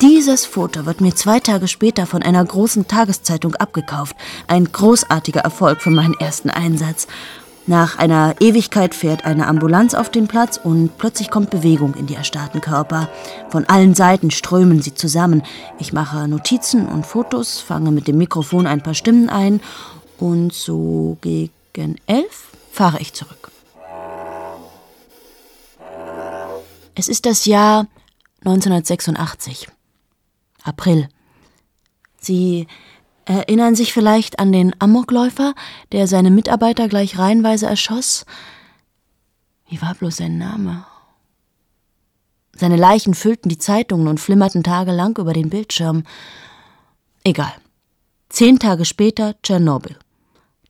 dieses 0.00 0.46
Foto 0.46 0.86
wird 0.86 1.00
mir 1.00 1.14
zwei 1.14 1.40
Tage 1.40 1.68
später 1.68 2.06
von 2.06 2.22
einer 2.22 2.44
großen 2.44 2.88
Tageszeitung 2.88 3.54
abgekauft. 3.56 4.16
Ein 4.46 4.72
großartiger 4.72 5.40
Erfolg 5.40 5.82
für 5.82 5.90
meinen 5.90 6.14
ersten 6.14 6.48
Einsatz. 6.48 7.06
Nach 7.70 7.98
einer 7.98 8.34
Ewigkeit 8.40 8.96
fährt 8.96 9.24
eine 9.24 9.46
Ambulanz 9.46 9.94
auf 9.94 10.10
den 10.10 10.26
Platz 10.26 10.56
und 10.56 10.98
plötzlich 10.98 11.30
kommt 11.30 11.50
Bewegung 11.50 11.94
in 11.94 12.08
die 12.08 12.16
erstarrten 12.16 12.60
Körper. 12.60 13.08
Von 13.48 13.64
allen 13.66 13.94
Seiten 13.94 14.32
strömen 14.32 14.82
sie 14.82 14.92
zusammen. 14.92 15.44
Ich 15.78 15.92
mache 15.92 16.26
Notizen 16.26 16.88
und 16.88 17.06
Fotos, 17.06 17.60
fange 17.60 17.92
mit 17.92 18.08
dem 18.08 18.18
Mikrofon 18.18 18.66
ein 18.66 18.82
paar 18.82 18.94
Stimmen 18.94 19.28
ein 19.28 19.60
und 20.18 20.52
so 20.52 21.16
gegen 21.20 21.94
elf 22.06 22.48
fahre 22.72 22.98
ich 22.98 23.12
zurück. 23.12 23.52
Es 26.96 27.06
ist 27.06 27.24
das 27.24 27.44
Jahr 27.44 27.86
1986. 28.40 29.68
April. 30.64 31.08
Sie 32.20 32.66
Erinnern 33.30 33.76
sich 33.76 33.92
vielleicht 33.92 34.40
an 34.40 34.50
den 34.50 34.74
Amokläufer, 34.80 35.54
der 35.92 36.08
seine 36.08 36.32
Mitarbeiter 36.32 36.88
gleich 36.88 37.16
reihenweise 37.16 37.66
erschoss? 37.66 38.26
Wie 39.68 39.80
war 39.80 39.94
bloß 39.94 40.16
sein 40.16 40.36
Name? 40.36 40.84
Seine 42.56 42.74
Leichen 42.74 43.14
füllten 43.14 43.48
die 43.48 43.56
Zeitungen 43.56 44.08
und 44.08 44.18
flimmerten 44.18 44.64
tagelang 44.64 45.16
über 45.16 45.32
den 45.32 45.48
Bildschirm. 45.48 46.02
Egal. 47.22 47.52
Zehn 48.30 48.58
Tage 48.58 48.84
später 48.84 49.40
Tschernobyl. 49.44 49.96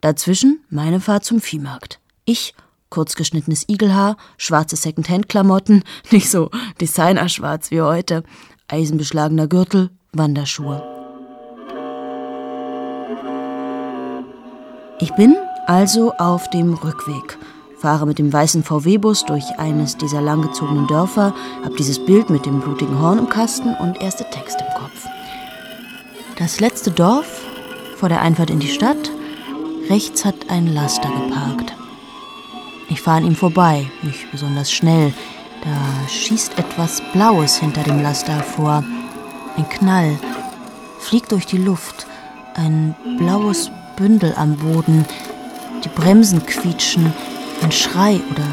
Dazwischen 0.02 0.62
meine 0.68 1.00
Fahrt 1.00 1.24
zum 1.24 1.40
Viehmarkt. 1.40 1.98
Ich, 2.26 2.54
kurzgeschnittenes 2.90 3.70
Igelhaar, 3.70 4.18
schwarze 4.36 4.76
Secondhand-Klamotten, 4.76 5.82
nicht 6.10 6.30
so 6.30 6.50
Designerschwarz 6.78 7.70
wie 7.70 7.80
heute, 7.80 8.22
eisenbeschlagener 8.68 9.46
Gürtel, 9.46 9.88
Wanderschuhe. 10.12 10.99
Ich 15.02 15.14
bin 15.14 15.34
also 15.66 16.12
auf 16.18 16.50
dem 16.50 16.74
Rückweg, 16.74 17.38
fahre 17.78 18.06
mit 18.06 18.18
dem 18.18 18.30
weißen 18.30 18.62
VW-Bus 18.62 19.24
durch 19.24 19.58
eines 19.58 19.96
dieser 19.96 20.20
langgezogenen 20.20 20.86
Dörfer, 20.88 21.32
habe 21.64 21.74
dieses 21.76 22.04
Bild 22.04 22.28
mit 22.28 22.44
dem 22.44 22.60
blutigen 22.60 23.00
Horn 23.00 23.18
im 23.18 23.30
Kasten 23.30 23.74
und 23.76 24.02
erste 24.02 24.28
Text 24.28 24.60
im 24.60 24.66
Kopf. 24.74 25.06
Das 26.38 26.60
letzte 26.60 26.90
Dorf 26.90 27.40
vor 27.96 28.10
der 28.10 28.20
Einfahrt 28.20 28.50
in 28.50 28.60
die 28.60 28.68
Stadt, 28.68 29.10
rechts 29.88 30.26
hat 30.26 30.50
ein 30.50 30.66
Laster 30.66 31.08
geparkt. 31.08 31.74
Ich 32.90 33.00
fahre 33.00 33.18
an 33.18 33.26
ihm 33.26 33.36
vorbei, 33.36 33.90
nicht 34.02 34.30
besonders 34.30 34.70
schnell. 34.70 35.14
Da 35.64 36.08
schießt 36.08 36.58
etwas 36.58 37.02
Blaues 37.14 37.56
hinter 37.56 37.84
dem 37.84 38.02
Laster 38.02 38.34
hervor. 38.34 38.84
Ein 39.56 39.68
Knall 39.70 40.18
fliegt 40.98 41.32
durch 41.32 41.46
die 41.46 41.58
Luft. 41.58 42.06
Ein 42.54 42.94
blaues 43.16 43.70
Bündel 44.00 44.32
am 44.36 44.56
Boden. 44.56 45.04
Die 45.84 45.90
Bremsen 45.90 46.44
quietschen. 46.46 47.12
Ein 47.62 47.70
Schrei 47.70 48.14
oder 48.30 48.46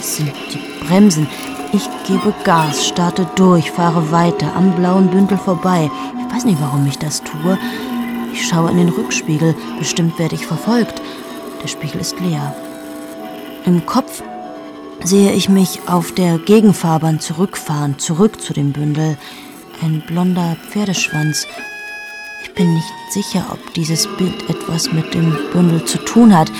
es 0.00 0.16
sind 0.16 0.32
die 0.50 0.86
Bremsen. 0.86 1.28
Ich 1.74 1.86
gebe 2.06 2.32
Gas, 2.44 2.86
starte 2.86 3.26
durch, 3.34 3.70
fahre 3.70 4.10
weiter, 4.10 4.56
am 4.56 4.74
blauen 4.74 5.08
Bündel 5.10 5.36
vorbei. 5.36 5.90
Ich 6.18 6.34
weiß 6.34 6.46
nicht, 6.46 6.62
warum 6.62 6.86
ich 6.86 6.96
das 6.96 7.22
tue. 7.22 7.58
Ich 8.32 8.48
schaue 8.48 8.70
in 8.70 8.78
den 8.78 8.88
Rückspiegel. 8.88 9.54
Bestimmt 9.78 10.18
werde 10.18 10.34
ich 10.34 10.46
verfolgt. 10.46 11.02
Der 11.62 11.68
Spiegel 11.68 12.00
ist 12.00 12.18
leer. 12.20 12.56
Im 13.66 13.84
Kopf 13.84 14.22
sehe 15.02 15.32
ich 15.32 15.50
mich 15.50 15.80
auf 15.88 16.12
der 16.12 16.38
Gegenfahrbahn 16.38 17.20
zurückfahren, 17.20 17.98
zurück 17.98 18.40
zu 18.40 18.54
dem 18.54 18.72
Bündel. 18.72 19.18
Ein 19.82 20.02
blonder 20.06 20.56
Pferdeschwanz, 20.70 21.46
bin 22.52 22.74
nicht 22.74 22.92
sicher, 23.10 23.46
ob 23.50 23.74
dieses 23.74 24.06
Bild 24.16 24.48
etwas 24.50 24.92
mit 24.92 25.14
dem 25.14 25.36
Bündel 25.52 25.84
zu 25.84 25.98
tun 25.98 26.36
hat. 26.36 26.50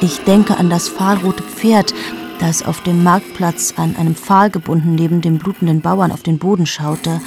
Ich 0.00 0.20
denke 0.20 0.56
an 0.56 0.70
das 0.70 0.88
fahlrote 0.88 1.42
Pferd, 1.42 1.92
das 2.38 2.64
auf 2.64 2.80
dem 2.82 3.02
Marktplatz 3.02 3.74
an 3.76 3.96
einem 3.96 4.14
Pfahl 4.14 4.50
gebunden 4.50 4.94
neben 4.94 5.20
dem 5.20 5.38
blutenden 5.38 5.80
Bauern 5.80 6.12
auf 6.12 6.22
den 6.22 6.38
Boden 6.38 6.66
schaute. 6.66 7.20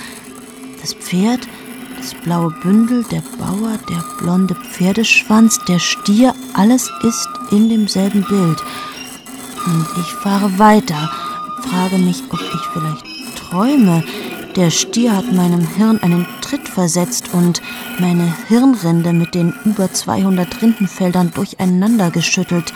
Das 0.81 0.93
Pferd, 0.93 1.47
das 1.97 2.13
blaue 2.13 2.51
Bündel, 2.61 3.03
der 3.11 3.23
Bauer, 3.37 3.77
der 3.89 4.03
blonde 4.19 4.55
Pferdeschwanz, 4.55 5.59
der 5.67 5.79
Stier, 5.79 6.33
alles 6.53 6.89
ist 7.03 7.29
in 7.51 7.69
demselben 7.69 8.23
Bild. 8.23 8.61
Und 9.65 9.87
ich 9.99 10.11
fahre 10.13 10.59
weiter, 10.59 11.09
frage 11.69 11.97
mich, 11.97 12.23
ob 12.29 12.39
ich 12.39 12.61
vielleicht 12.73 13.05
träume. 13.37 14.03
Der 14.55 14.69
Stier 14.69 15.17
hat 15.17 15.33
meinem 15.33 15.67
Hirn 15.75 15.99
einen 16.01 16.25
Tritt 16.39 16.69
versetzt 16.69 17.33
und 17.33 17.61
meine 17.99 18.33
Hirnrinde 18.47 19.11
mit 19.11 19.35
den 19.35 19.53
über 19.65 19.91
200 19.91 20.61
Rindenfeldern 20.61 21.31
durcheinander 21.35 22.09
geschüttelt. 22.09 22.73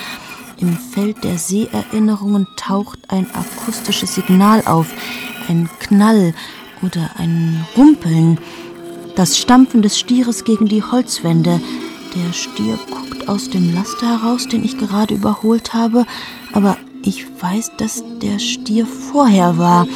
Im 0.58 0.76
Feld 0.78 1.24
der 1.24 1.38
Seherinnerungen 1.38 2.48
taucht 2.58 3.00
ein 3.08 3.28
akustisches 3.34 4.16
Signal 4.16 4.62
auf, 4.66 4.88
ein 5.48 5.70
Knall 5.80 6.34
oder 6.82 7.12
ein 7.18 7.66
Rumpeln, 7.78 8.40
das 9.16 9.38
Stampfen 9.38 9.82
des 9.82 9.98
Stieres 9.98 10.44
gegen 10.44 10.68
die 10.68 10.84
Holzwände. 10.84 11.62
Der 12.14 12.34
Stier 12.34 12.78
guckt 12.92 13.30
aus 13.30 13.50
dem 13.50 13.74
Laster 13.74 14.22
heraus, 14.22 14.50
den 14.50 14.66
ich 14.66 14.78
gerade 14.78 15.14
überholt 15.14 15.74
habe, 15.74 16.06
aber 16.52 16.76
ich 17.04 17.26
weiß, 17.42 17.72
dass 17.78 18.04
der 18.22 18.38
Stier 18.40 18.86
vorher 18.86 19.58
war, 19.58 19.88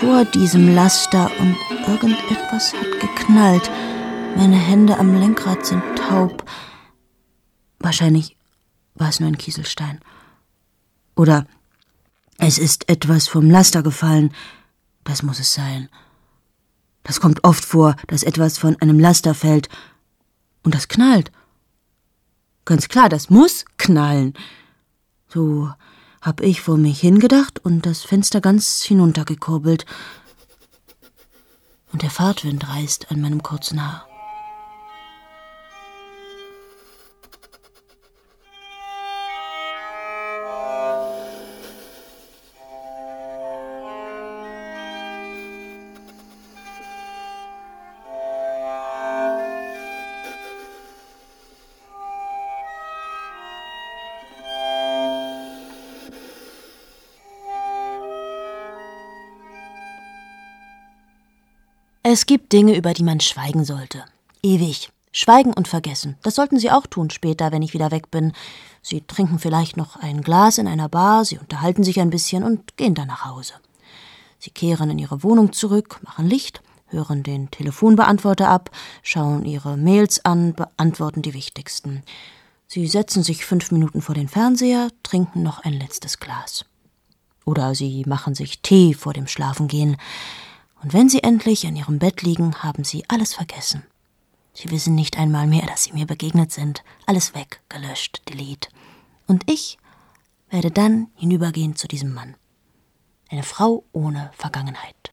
vor 0.00 0.24
diesem 0.24 0.76
Laster 0.76 1.28
und 1.40 1.56
irgendetwas 1.88 2.72
hat 2.72 3.00
geknallt. 3.00 3.68
Meine 4.36 4.56
Hände 4.56 4.96
am 4.96 5.18
Lenkrad 5.18 5.66
sind 5.66 5.82
taub. 5.96 6.48
Wahrscheinlich 7.80 8.36
war 8.94 9.08
es 9.08 9.18
nur 9.18 9.28
ein 9.28 9.38
Kieselstein. 9.38 9.98
Oder 11.16 11.46
es 12.38 12.58
ist 12.58 12.88
etwas 12.88 13.26
vom 13.26 13.50
Laster 13.50 13.82
gefallen. 13.82 14.32
Das 15.02 15.24
muss 15.24 15.40
es 15.40 15.52
sein. 15.52 15.88
Das 17.02 17.20
kommt 17.20 17.42
oft 17.42 17.64
vor, 17.64 17.96
dass 18.06 18.22
etwas 18.22 18.56
von 18.56 18.76
einem 18.80 19.00
Laster 19.00 19.34
fällt. 19.34 19.68
Und 20.62 20.76
das 20.76 20.86
knallt. 20.86 21.32
Ganz 22.64 22.86
klar, 22.88 23.08
das 23.08 23.30
muss 23.30 23.64
knallen. 23.78 24.34
So 25.26 25.72
hab 26.28 26.42
ich 26.42 26.60
vor 26.60 26.76
mich 26.76 27.00
hingedacht 27.00 27.64
und 27.64 27.86
das 27.86 28.02
Fenster 28.02 28.42
ganz 28.42 28.82
hinuntergekurbelt. 28.82 29.86
Und 31.90 32.02
der 32.02 32.10
Fahrtwind 32.10 32.68
reißt 32.68 33.10
an 33.10 33.22
meinem 33.22 33.42
kurzen 33.42 33.82
Haar. 33.82 34.07
Es 62.10 62.24
gibt 62.24 62.54
Dinge, 62.54 62.74
über 62.74 62.94
die 62.94 63.02
man 63.02 63.20
schweigen 63.20 63.66
sollte. 63.66 64.02
Ewig. 64.42 64.90
Schweigen 65.12 65.52
und 65.52 65.68
vergessen. 65.68 66.16
Das 66.22 66.36
sollten 66.36 66.58
Sie 66.58 66.70
auch 66.70 66.86
tun 66.86 67.10
später, 67.10 67.52
wenn 67.52 67.60
ich 67.60 67.74
wieder 67.74 67.90
weg 67.90 68.10
bin. 68.10 68.32
Sie 68.80 69.02
trinken 69.02 69.38
vielleicht 69.38 69.76
noch 69.76 69.96
ein 69.96 70.22
Glas 70.22 70.56
in 70.56 70.66
einer 70.66 70.88
Bar, 70.88 71.26
Sie 71.26 71.36
unterhalten 71.36 71.84
sich 71.84 72.00
ein 72.00 72.08
bisschen 72.08 72.44
und 72.44 72.78
gehen 72.78 72.94
dann 72.94 73.08
nach 73.08 73.26
Hause. 73.26 73.52
Sie 74.38 74.48
kehren 74.48 74.88
in 74.88 74.98
Ihre 74.98 75.22
Wohnung 75.22 75.52
zurück, 75.52 76.00
machen 76.02 76.26
Licht, 76.26 76.62
hören 76.86 77.24
den 77.24 77.50
Telefonbeantworter 77.50 78.48
ab, 78.48 78.70
schauen 79.02 79.44
Ihre 79.44 79.76
Mails 79.76 80.24
an, 80.24 80.54
beantworten 80.54 81.20
die 81.20 81.34
wichtigsten. 81.34 82.04
Sie 82.68 82.86
setzen 82.86 83.22
sich 83.22 83.44
fünf 83.44 83.70
Minuten 83.70 84.00
vor 84.00 84.14
den 84.14 84.28
Fernseher, 84.28 84.88
trinken 85.02 85.42
noch 85.42 85.58
ein 85.58 85.74
letztes 85.74 86.18
Glas. 86.18 86.64
Oder 87.44 87.74
Sie 87.74 88.04
machen 88.06 88.34
sich 88.34 88.62
Tee 88.62 88.94
vor 88.94 89.12
dem 89.12 89.26
Schlafengehen. 89.26 89.98
Und 90.82 90.92
wenn 90.92 91.08
sie 91.08 91.22
endlich 91.22 91.64
in 91.64 91.76
ihrem 91.76 91.98
Bett 91.98 92.22
liegen, 92.22 92.62
haben 92.62 92.84
sie 92.84 93.04
alles 93.08 93.34
vergessen. 93.34 93.84
Sie 94.52 94.70
wissen 94.70 94.94
nicht 94.94 95.18
einmal 95.18 95.46
mehr, 95.46 95.66
dass 95.66 95.84
sie 95.84 95.92
mir 95.92 96.06
begegnet 96.06 96.52
sind. 96.52 96.82
Alles 97.06 97.34
weg, 97.34 97.60
gelöscht, 97.68 98.22
delete. 98.28 98.68
Und 99.26 99.48
ich 99.50 99.78
werde 100.50 100.70
dann 100.70 101.08
hinübergehen 101.14 101.76
zu 101.76 101.88
diesem 101.88 102.12
Mann. 102.12 102.36
Eine 103.30 103.42
Frau 103.42 103.84
ohne 103.92 104.30
Vergangenheit. 104.34 105.12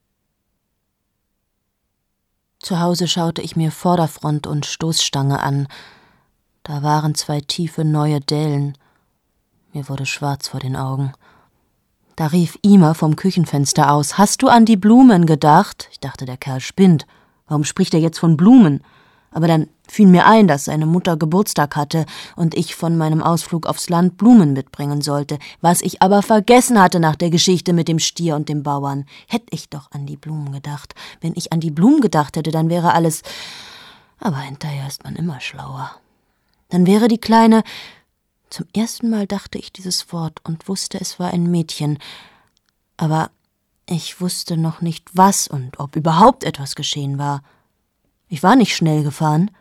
Zu 2.59 2.79
Hause 2.79 3.07
schaute 3.07 3.41
ich 3.41 3.55
mir 3.55 3.71
Vorderfront 3.71 4.47
und 4.47 4.65
Stoßstange 4.65 5.39
an. 5.39 5.67
Da 6.63 6.81
waren 6.81 7.13
zwei 7.13 7.41
tiefe 7.41 7.85
neue 7.85 8.21
Dellen. 8.21 8.77
Mir 9.73 9.87
wurde 9.89 10.05
schwarz 10.05 10.47
vor 10.47 10.59
den 10.59 10.75
Augen. 10.75 11.13
Da 12.15 12.27
rief 12.27 12.57
Ima 12.61 12.93
vom 12.93 13.15
Küchenfenster 13.15 13.91
aus: 13.91 14.17
Hast 14.17 14.41
du 14.41 14.47
an 14.47 14.65
die 14.65 14.77
Blumen 14.77 15.25
gedacht? 15.25 15.89
Ich 15.91 15.99
dachte, 15.99 16.25
der 16.25 16.37
Kerl 16.37 16.61
spinnt. 16.61 17.05
Warum 17.47 17.63
spricht 17.63 17.93
er 17.93 17.99
jetzt 17.99 18.19
von 18.19 18.37
Blumen? 18.37 18.81
Aber 19.31 19.47
dann 19.47 19.67
fiel 19.85 20.07
mir 20.07 20.25
ein, 20.25 20.47
dass 20.47 20.65
seine 20.65 20.85
Mutter 20.85 21.17
Geburtstag 21.17 21.75
hatte 21.75 22.05
und 22.37 22.55
ich 22.55 22.73
von 22.73 22.97
meinem 22.97 23.21
Ausflug 23.21 23.65
aufs 23.67 23.89
Land 23.89 24.15
Blumen 24.15 24.53
mitbringen 24.53 25.01
sollte, 25.01 25.39
was 25.59 25.81
ich 25.81 26.01
aber 26.01 26.21
vergessen 26.21 26.81
hatte 26.81 27.01
nach 27.01 27.17
der 27.17 27.29
Geschichte 27.29 27.73
mit 27.73 27.89
dem 27.89 27.99
Stier 27.99 28.37
und 28.37 28.47
dem 28.47 28.63
Bauern. 28.63 29.05
Hätte 29.27 29.47
ich 29.49 29.67
doch 29.67 29.91
an 29.91 30.05
die 30.05 30.15
Blumen 30.15 30.53
gedacht. 30.53 30.95
Wenn 31.19 31.33
ich 31.35 31.51
an 31.51 31.59
die 31.59 31.69
Blumen 31.69 31.99
gedacht 31.99 32.37
hätte, 32.37 32.51
dann 32.51 32.69
wäre 32.69 32.93
alles. 32.93 33.23
Aber 34.19 34.37
hinterher 34.37 34.87
ist 34.87 35.03
man 35.03 35.17
immer 35.17 35.41
schlauer. 35.41 35.91
Dann 36.69 36.87
wäre 36.87 37.09
die 37.09 37.19
Kleine 37.19 37.63
zum 38.55 38.67
ersten 38.73 39.09
Mal 39.09 39.27
dachte 39.27 39.57
ich 39.57 39.73
dieses 39.73 40.13
Wort 40.13 40.39
und 40.45 40.69
wusste, 40.69 40.97
es 41.01 41.19
war 41.19 41.33
ein 41.33 41.51
Mädchen, 41.51 41.99
aber 42.95 43.29
ich 43.85 44.21
wusste 44.21 44.55
noch 44.55 44.79
nicht, 44.79 45.09
was 45.11 45.49
und 45.49 45.77
ob 45.77 45.97
überhaupt 45.97 46.45
etwas 46.45 46.75
geschehen 46.75 47.17
war. 47.17 47.43
Ich 48.29 48.43
war 48.43 48.55
nicht 48.55 48.73
schnell 48.73 49.03
gefahren. 49.03 49.51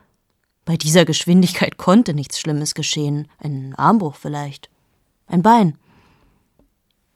Bei 0.64 0.76
dieser 0.76 1.04
Geschwindigkeit 1.04 1.76
konnte 1.76 2.14
nichts 2.14 2.38
Schlimmes 2.38 2.74
geschehen, 2.74 3.26
ein 3.38 3.74
Armbruch 3.74 4.14
vielleicht, 4.14 4.70
ein 5.26 5.42
Bein. 5.42 5.76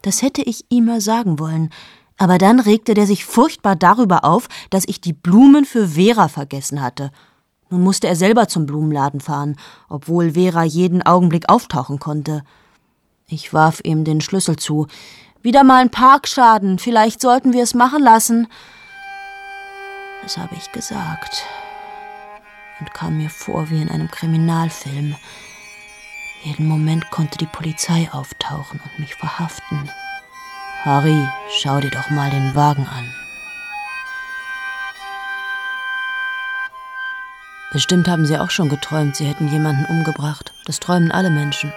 Das 0.02 0.22
hätte 0.22 0.42
ich 0.42 0.64
ihm 0.70 0.86
mal 0.86 1.00
sagen 1.00 1.38
wollen, 1.38 1.70
aber 2.16 2.38
dann 2.38 2.58
regte 2.58 2.94
der 2.94 3.06
sich 3.06 3.24
furchtbar 3.24 3.76
darüber 3.76 4.24
auf, 4.24 4.48
dass 4.70 4.82
ich 4.88 5.00
die 5.00 5.12
Blumen 5.12 5.64
für 5.64 5.90
Vera 5.90 6.26
vergessen 6.26 6.82
hatte 6.82 7.12
nun 7.70 7.82
musste 7.82 8.08
er 8.08 8.16
selber 8.16 8.48
zum 8.48 8.66
Blumenladen 8.66 9.20
fahren, 9.20 9.56
obwohl 9.88 10.32
Vera 10.32 10.64
jeden 10.64 11.02
Augenblick 11.02 11.48
auftauchen 11.48 11.98
konnte. 11.98 12.42
Ich 13.26 13.52
warf 13.52 13.80
ihm 13.84 14.04
den 14.04 14.20
Schlüssel 14.20 14.56
zu. 14.56 14.86
Wieder 15.42 15.64
mal 15.64 15.82
ein 15.82 15.90
Parkschaden, 15.90 16.78
vielleicht 16.78 17.20
sollten 17.20 17.52
wir 17.52 17.62
es 17.62 17.74
machen 17.74 18.02
lassen. 18.02 18.48
Das 20.22 20.36
habe 20.36 20.54
ich 20.56 20.72
gesagt 20.72 21.44
und 22.80 22.92
kam 22.94 23.18
mir 23.18 23.30
vor 23.30 23.70
wie 23.70 23.80
in 23.80 23.90
einem 23.90 24.10
Kriminalfilm. 24.10 25.14
Jeden 26.42 26.66
Moment 26.66 27.10
konnte 27.10 27.38
die 27.38 27.46
Polizei 27.46 28.08
auftauchen 28.12 28.80
und 28.84 28.98
mich 28.98 29.14
verhaften. 29.14 29.90
Harry, 30.84 31.26
schau 31.50 31.80
dir 31.80 31.90
doch 31.90 32.10
mal 32.10 32.30
den 32.30 32.54
Wagen 32.54 32.86
an. 32.86 33.27
Bestimmt 37.70 38.08
haben 38.08 38.24
Sie 38.24 38.38
auch 38.38 38.50
schon 38.50 38.70
geträumt, 38.70 39.16
Sie 39.16 39.26
hätten 39.26 39.48
jemanden 39.48 39.84
umgebracht. 39.86 40.52
Das 40.64 40.80
träumen 40.80 41.12
alle 41.12 41.30
Menschen. 41.30 41.72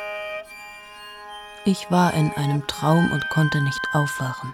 Ich 1.65 1.91
war 1.91 2.13
in 2.13 2.31
einem 2.31 2.65
Traum 2.67 3.11
und 3.11 3.29
konnte 3.29 3.61
nicht 3.61 3.81
aufwachen. 3.93 4.53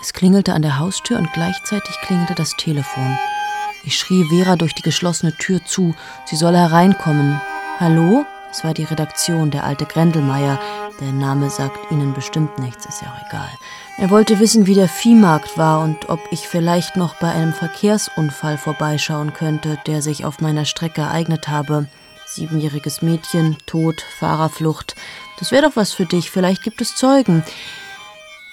Es 0.00 0.14
klingelte 0.14 0.54
an 0.54 0.62
der 0.62 0.78
Haustür 0.78 1.18
und 1.18 1.32
gleichzeitig 1.34 1.94
klingelte 2.00 2.34
das 2.34 2.56
Telefon. 2.56 3.18
Ich 3.84 3.98
schrie 3.98 4.24
Vera 4.24 4.56
durch 4.56 4.74
die 4.74 4.82
geschlossene 4.82 5.36
Tür 5.36 5.64
zu, 5.64 5.94
sie 6.24 6.36
solle 6.36 6.58
hereinkommen. 6.58 7.40
Hallo? 7.78 8.24
Es 8.50 8.64
war 8.64 8.74
die 8.74 8.84
Redaktion, 8.84 9.50
der 9.50 9.64
alte 9.64 9.84
Grendelmeier. 9.84 10.58
Der 11.00 11.12
Name 11.12 11.50
sagt 11.50 11.78
Ihnen 11.90 12.14
bestimmt 12.14 12.58
nichts, 12.58 12.86
ist 12.86 13.02
ja 13.02 13.08
auch 13.08 13.28
egal. 13.28 13.50
Er 14.00 14.08
wollte 14.08 14.38
wissen, 14.38 14.66
wie 14.66 14.72
der 14.72 14.88
Viehmarkt 14.88 15.58
war 15.58 15.82
und 15.82 16.08
ob 16.08 16.20
ich 16.30 16.48
vielleicht 16.48 16.96
noch 16.96 17.16
bei 17.16 17.30
einem 17.30 17.52
Verkehrsunfall 17.52 18.56
vorbeischauen 18.56 19.34
könnte, 19.34 19.78
der 19.86 20.00
sich 20.00 20.24
auf 20.24 20.40
meiner 20.40 20.64
Strecke 20.64 21.02
ereignet 21.02 21.48
habe. 21.48 21.86
Siebenjähriges 22.26 23.02
Mädchen, 23.02 23.58
Tod, 23.66 24.00
Fahrerflucht. 24.18 24.96
Das 25.38 25.52
wäre 25.52 25.68
doch 25.68 25.76
was 25.76 25.92
für 25.92 26.06
dich, 26.06 26.30
vielleicht 26.30 26.62
gibt 26.62 26.80
es 26.80 26.96
Zeugen. 26.96 27.44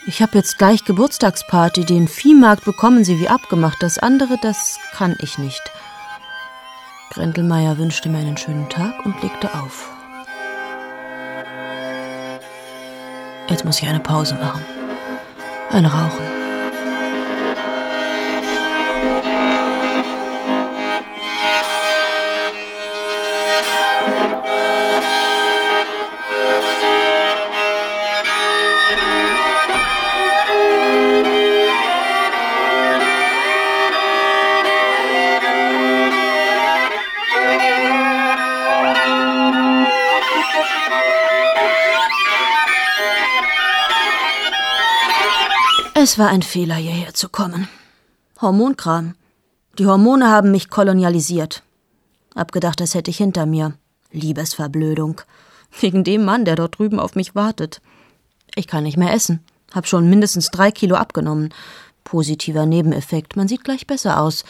Ich 0.06 0.22
habe 0.22 0.38
jetzt 0.38 0.58
gleich 0.58 0.84
Geburtstagsparty, 0.84 1.86
den 1.86 2.10
Viehmarkt 2.10 2.66
bekommen 2.66 3.06
Sie 3.06 3.18
wie 3.18 3.30
abgemacht, 3.30 3.82
das 3.82 3.98
andere, 4.00 4.38
das 4.42 4.78
kann 4.92 5.16
ich 5.22 5.38
nicht. 5.38 5.62
Grendelmeier 7.12 7.78
wünschte 7.78 8.10
mir 8.10 8.18
einen 8.18 8.36
schönen 8.36 8.68
Tag 8.68 9.06
und 9.06 9.24
legte 9.24 9.50
auf. 9.54 9.90
Jetzt 13.48 13.64
muss 13.64 13.82
ich 13.82 13.88
eine 13.88 14.02
Pause 14.02 14.36
machen. 14.36 14.77
Ein 15.70 15.86
Rauchen. 15.86 16.37
Es 46.10 46.18
war 46.18 46.30
ein 46.30 46.42
Fehler, 46.42 46.76
hierher 46.76 47.14
zu 47.14 47.28
kommen. 47.28 47.68
Hormonkram. 48.40 49.16
Die 49.78 49.88
Hormone 49.88 50.30
haben 50.30 50.52
mich 50.52 50.70
kolonialisiert. 50.70 51.64
Abgedacht, 52.34 52.80
das 52.80 52.94
hätte 52.94 53.12
ich 53.12 53.18
hinter 53.18 53.46
mir. 53.46 53.74
Liebesverblödung. 54.14 55.20
Wegen 55.82 56.06
dem 56.06 56.24
Mann, 56.24 56.46
der 56.46 56.56
dort 56.56 56.80
drüben 56.80 57.02
auf 57.02 57.16
mich 57.16 57.36
wartet. 57.36 57.82
Ich 58.56 58.68
kann 58.68 58.86
nicht 58.86 58.96
mehr 58.96 59.12
essen. 59.12 59.44
Hab 59.74 59.86
schon 59.86 60.10
mindestens 60.10 60.50
drei 60.50 60.72
Kilo 60.72 60.96
abgenommen. 60.96 61.54
Positiver 62.06 62.66
Nebeneffekt. 62.66 63.36
Man 63.36 63.50
sieht 63.50 63.66
gleich 63.66 63.86
besser 63.86 64.22
aus. 64.22 64.46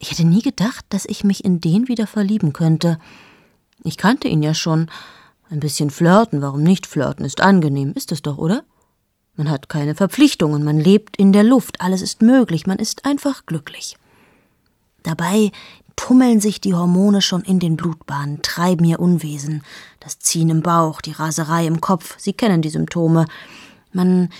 Ich 0.00 0.10
hätte 0.10 0.24
nie 0.24 0.40
gedacht, 0.40 0.86
dass 0.88 1.04
ich 1.04 1.22
mich 1.22 1.44
in 1.44 1.60
den 1.60 1.88
wieder 1.88 2.06
verlieben 2.06 2.54
könnte. 2.54 2.98
Ich 3.84 3.98
kannte 3.98 4.28
ihn 4.28 4.42
ja 4.42 4.54
schon. 4.54 4.90
Ein 5.50 5.60
bisschen 5.60 5.90
flirten, 5.90 6.40
warum 6.40 6.62
nicht 6.62 6.86
flirten, 6.86 7.26
ist 7.26 7.42
angenehm, 7.42 7.92
ist 7.94 8.10
es 8.10 8.22
doch, 8.22 8.38
oder? 8.38 8.64
Man 9.38 9.48
hat 9.48 9.68
keine 9.68 9.94
Verpflichtungen, 9.94 10.64
man 10.64 10.80
lebt 10.80 11.16
in 11.16 11.32
der 11.32 11.44
Luft, 11.44 11.80
alles 11.80 12.02
ist 12.02 12.22
möglich, 12.22 12.66
man 12.66 12.80
ist 12.80 13.04
einfach 13.04 13.46
glücklich. 13.46 13.96
Dabei 15.04 15.52
tummeln 15.94 16.40
sich 16.40 16.60
die 16.60 16.74
Hormone 16.74 17.22
schon 17.22 17.42
in 17.42 17.60
den 17.60 17.76
Blutbahnen, 17.76 18.42
treiben 18.42 18.84
ihr 18.84 18.98
Unwesen, 18.98 19.62
das 20.00 20.18
Ziehen 20.18 20.50
im 20.50 20.62
Bauch, 20.62 21.00
die 21.00 21.12
Raserei 21.12 21.68
im 21.68 21.80
Kopf, 21.80 22.16
Sie 22.18 22.32
kennen 22.32 22.62
die 22.62 22.68
Symptome. 22.68 23.26
Man 23.92 24.30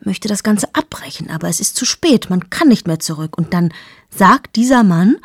möchte 0.00 0.28
das 0.28 0.42
Ganze 0.42 0.68
abbrechen, 0.74 1.30
aber 1.30 1.48
es 1.48 1.58
ist 1.58 1.74
zu 1.74 1.86
spät, 1.86 2.28
man 2.28 2.50
kann 2.50 2.68
nicht 2.68 2.86
mehr 2.86 2.98
zurück. 2.98 3.38
Und 3.38 3.54
dann 3.54 3.72
sagt 4.10 4.56
dieser 4.56 4.82
Mann, 4.82 5.16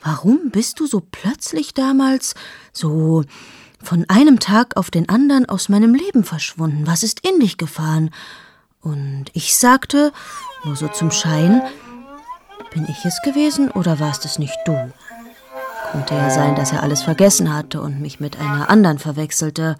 warum 0.00 0.50
bist 0.50 0.80
du 0.80 0.86
so 0.86 1.02
plötzlich 1.10 1.74
damals 1.74 2.34
so 2.72 3.24
von 3.82 4.06
einem 4.08 4.40
Tag 4.40 4.78
auf 4.78 4.90
den 4.90 5.10
anderen 5.10 5.46
aus 5.46 5.68
meinem 5.68 5.94
Leben 5.94 6.24
verschwunden? 6.24 6.86
Was 6.86 7.02
ist 7.02 7.28
in 7.28 7.40
dich 7.40 7.58
gefahren? 7.58 8.08
Und 8.84 9.24
ich 9.32 9.56
sagte, 9.56 10.12
nur 10.62 10.76
so 10.76 10.88
zum 10.88 11.10
Schein, 11.10 11.62
bin 12.72 12.86
ich 12.88 13.04
es 13.04 13.20
gewesen 13.22 13.70
oder 13.70 13.98
warst 13.98 14.24
es 14.26 14.38
nicht 14.38 14.56
du? 14.66 14.92
Konnte 15.90 16.14
ja 16.14 16.28
sein, 16.28 16.54
dass 16.54 16.72
er 16.72 16.82
alles 16.82 17.02
vergessen 17.02 17.54
hatte 17.54 17.80
und 17.80 18.00
mich 18.00 18.20
mit 18.20 18.38
einer 18.38 18.68
anderen 18.68 18.98
verwechselte. 18.98 19.76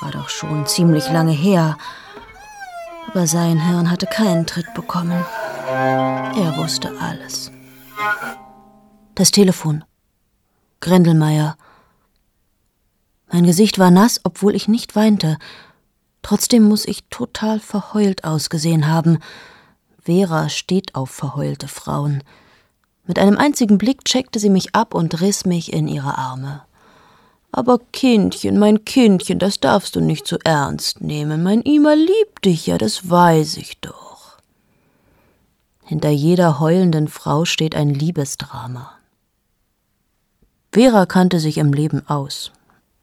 War 0.00 0.10
doch 0.12 0.30
schon 0.30 0.66
ziemlich 0.66 1.10
lange 1.10 1.32
her. 1.32 1.76
Aber 3.10 3.26
sein 3.26 3.60
Hirn 3.60 3.90
hatte 3.90 4.06
keinen 4.06 4.46
Tritt 4.46 4.72
bekommen. 4.72 5.24
Er 5.68 6.54
wusste 6.56 6.90
alles. 7.00 7.50
Das 9.14 9.30
Telefon. 9.30 9.84
Grendelmeier. 10.80 11.56
Mein 13.30 13.44
Gesicht 13.44 13.78
war 13.78 13.90
nass, 13.90 14.20
obwohl 14.24 14.54
ich 14.54 14.68
nicht 14.68 14.96
weinte. 14.96 15.38
Trotzdem 16.22 16.62
muss 16.62 16.86
ich 16.86 17.04
total 17.10 17.60
verheult 17.60 18.24
ausgesehen 18.24 18.88
haben. 18.88 19.18
Vera 20.02 20.48
steht 20.48 20.94
auf 20.94 21.10
verheulte 21.10 21.68
Frauen. 21.68 22.22
Mit 23.06 23.18
einem 23.18 23.36
einzigen 23.36 23.78
Blick 23.78 24.04
checkte 24.04 24.38
sie 24.38 24.50
mich 24.50 24.74
ab 24.74 24.94
und 24.94 25.20
riss 25.20 25.44
mich 25.44 25.72
in 25.72 25.88
ihre 25.88 26.16
Arme. 26.16 26.62
Aber 27.50 27.80
Kindchen, 27.92 28.58
mein 28.58 28.84
Kindchen, 28.84 29.38
das 29.38 29.60
darfst 29.60 29.94
du 29.96 30.00
nicht 30.00 30.26
so 30.26 30.38
ernst 30.42 31.02
nehmen. 31.02 31.42
Mein 31.42 31.60
Ima 31.62 31.92
liebt 31.92 32.44
dich 32.44 32.66
ja, 32.66 32.78
das 32.78 33.10
weiß 33.10 33.58
ich 33.58 33.78
doch. 33.80 34.38
Hinter 35.84 36.08
jeder 36.08 36.60
heulenden 36.60 37.08
Frau 37.08 37.44
steht 37.44 37.74
ein 37.74 37.90
Liebesdrama. 37.90 38.92
Vera 40.72 41.04
kannte 41.04 41.38
sich 41.38 41.58
im 41.58 41.74
Leben 41.74 42.08
aus, 42.08 42.52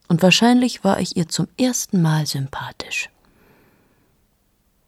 und 0.09 0.21
wahrscheinlich 0.21 0.83
war 0.83 0.99
ich 0.99 1.15
ihr 1.15 1.29
zum 1.29 1.47
ersten 1.57 2.01
Mal 2.01 2.25
sympathisch. 2.25 3.09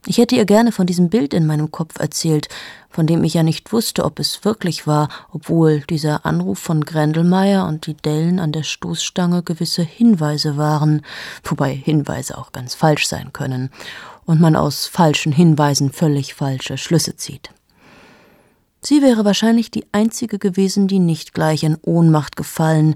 Ich 0.07 0.17
hätte 0.17 0.35
ihr 0.35 0.45
gerne 0.45 0.71
von 0.71 0.87
diesem 0.87 1.09
Bild 1.09 1.31
in 1.31 1.45
meinem 1.45 1.69
Kopf 1.69 1.99
erzählt, 1.99 2.49
von 2.89 3.05
dem 3.05 3.23
ich 3.23 3.35
ja 3.35 3.43
nicht 3.43 3.71
wusste, 3.71 4.03
ob 4.03 4.19
es 4.19 4.43
wirklich 4.43 4.87
war, 4.87 5.09
obwohl 5.31 5.81
dieser 5.81 6.25
Anruf 6.25 6.57
von 6.57 6.83
Grendelmeier 6.83 7.67
und 7.67 7.85
die 7.85 7.93
Dellen 7.93 8.39
an 8.39 8.51
der 8.51 8.63
Stoßstange 8.63 9.43
gewisse 9.43 9.83
Hinweise 9.83 10.57
waren, 10.57 11.05
wobei 11.43 11.73
Hinweise 11.73 12.37
auch 12.37 12.51
ganz 12.51 12.73
falsch 12.73 13.07
sein 13.07 13.31
können 13.31 13.69
und 14.25 14.41
man 14.41 14.55
aus 14.55 14.87
falschen 14.87 15.31
Hinweisen 15.31 15.91
völlig 15.91 16.33
falsche 16.33 16.79
Schlüsse 16.79 17.15
zieht. 17.15 17.51
Sie 18.81 19.03
wäre 19.03 19.23
wahrscheinlich 19.23 19.69
die 19.69 19.85
einzige 19.91 20.39
gewesen, 20.39 20.87
die 20.87 20.97
nicht 20.97 21.35
gleich 21.35 21.63
in 21.63 21.77
Ohnmacht 21.83 22.35
gefallen, 22.35 22.95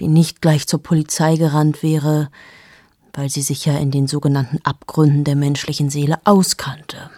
die 0.00 0.08
nicht 0.08 0.42
gleich 0.42 0.66
zur 0.66 0.82
Polizei 0.82 1.36
gerannt 1.36 1.82
wäre, 1.82 2.30
weil 3.12 3.30
sie 3.30 3.42
sich 3.42 3.64
ja 3.64 3.76
in 3.78 3.90
den 3.90 4.06
sogenannten 4.06 4.58
Abgründen 4.62 5.24
der 5.24 5.36
menschlichen 5.36 5.90
Seele 5.90 6.18
auskannte. 6.24 7.10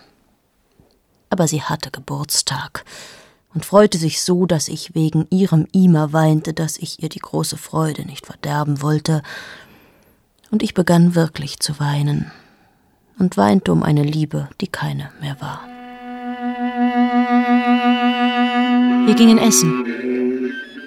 Aber 1.31 1.49
sie 1.49 1.63
hatte 1.63 1.91
Geburtstag 1.91 2.85
und 3.55 3.65
freute 3.65 3.99
sich 3.99 4.23
so, 4.23 4.47
dass 4.47 4.69
ich 4.69 4.95
wegen 4.95 5.27
ihrem 5.31 5.67
Ima 5.73 6.13
weinte, 6.13 6.55
dass 6.55 6.77
ich 6.79 7.03
ihr 7.03 7.09
die 7.09 7.19
große 7.19 7.57
Freude 7.57 8.07
nicht 8.07 8.27
verderben 8.27 8.83
wollte, 8.83 9.23
und 10.51 10.63
ich 10.63 10.75
begann 10.75 11.15
wirklich 11.15 11.59
zu 11.61 11.79
weinen 11.79 12.31
und 13.19 13.37
weinte 13.37 13.73
um 13.73 13.83
eine 13.83 14.03
Liebe, 14.03 14.49
die 14.61 14.69
keine 14.69 15.11
mehr 15.21 15.37
war. 15.41 15.61
Wir 19.07 19.15
gingen 19.15 19.39
essen. 19.39 20.08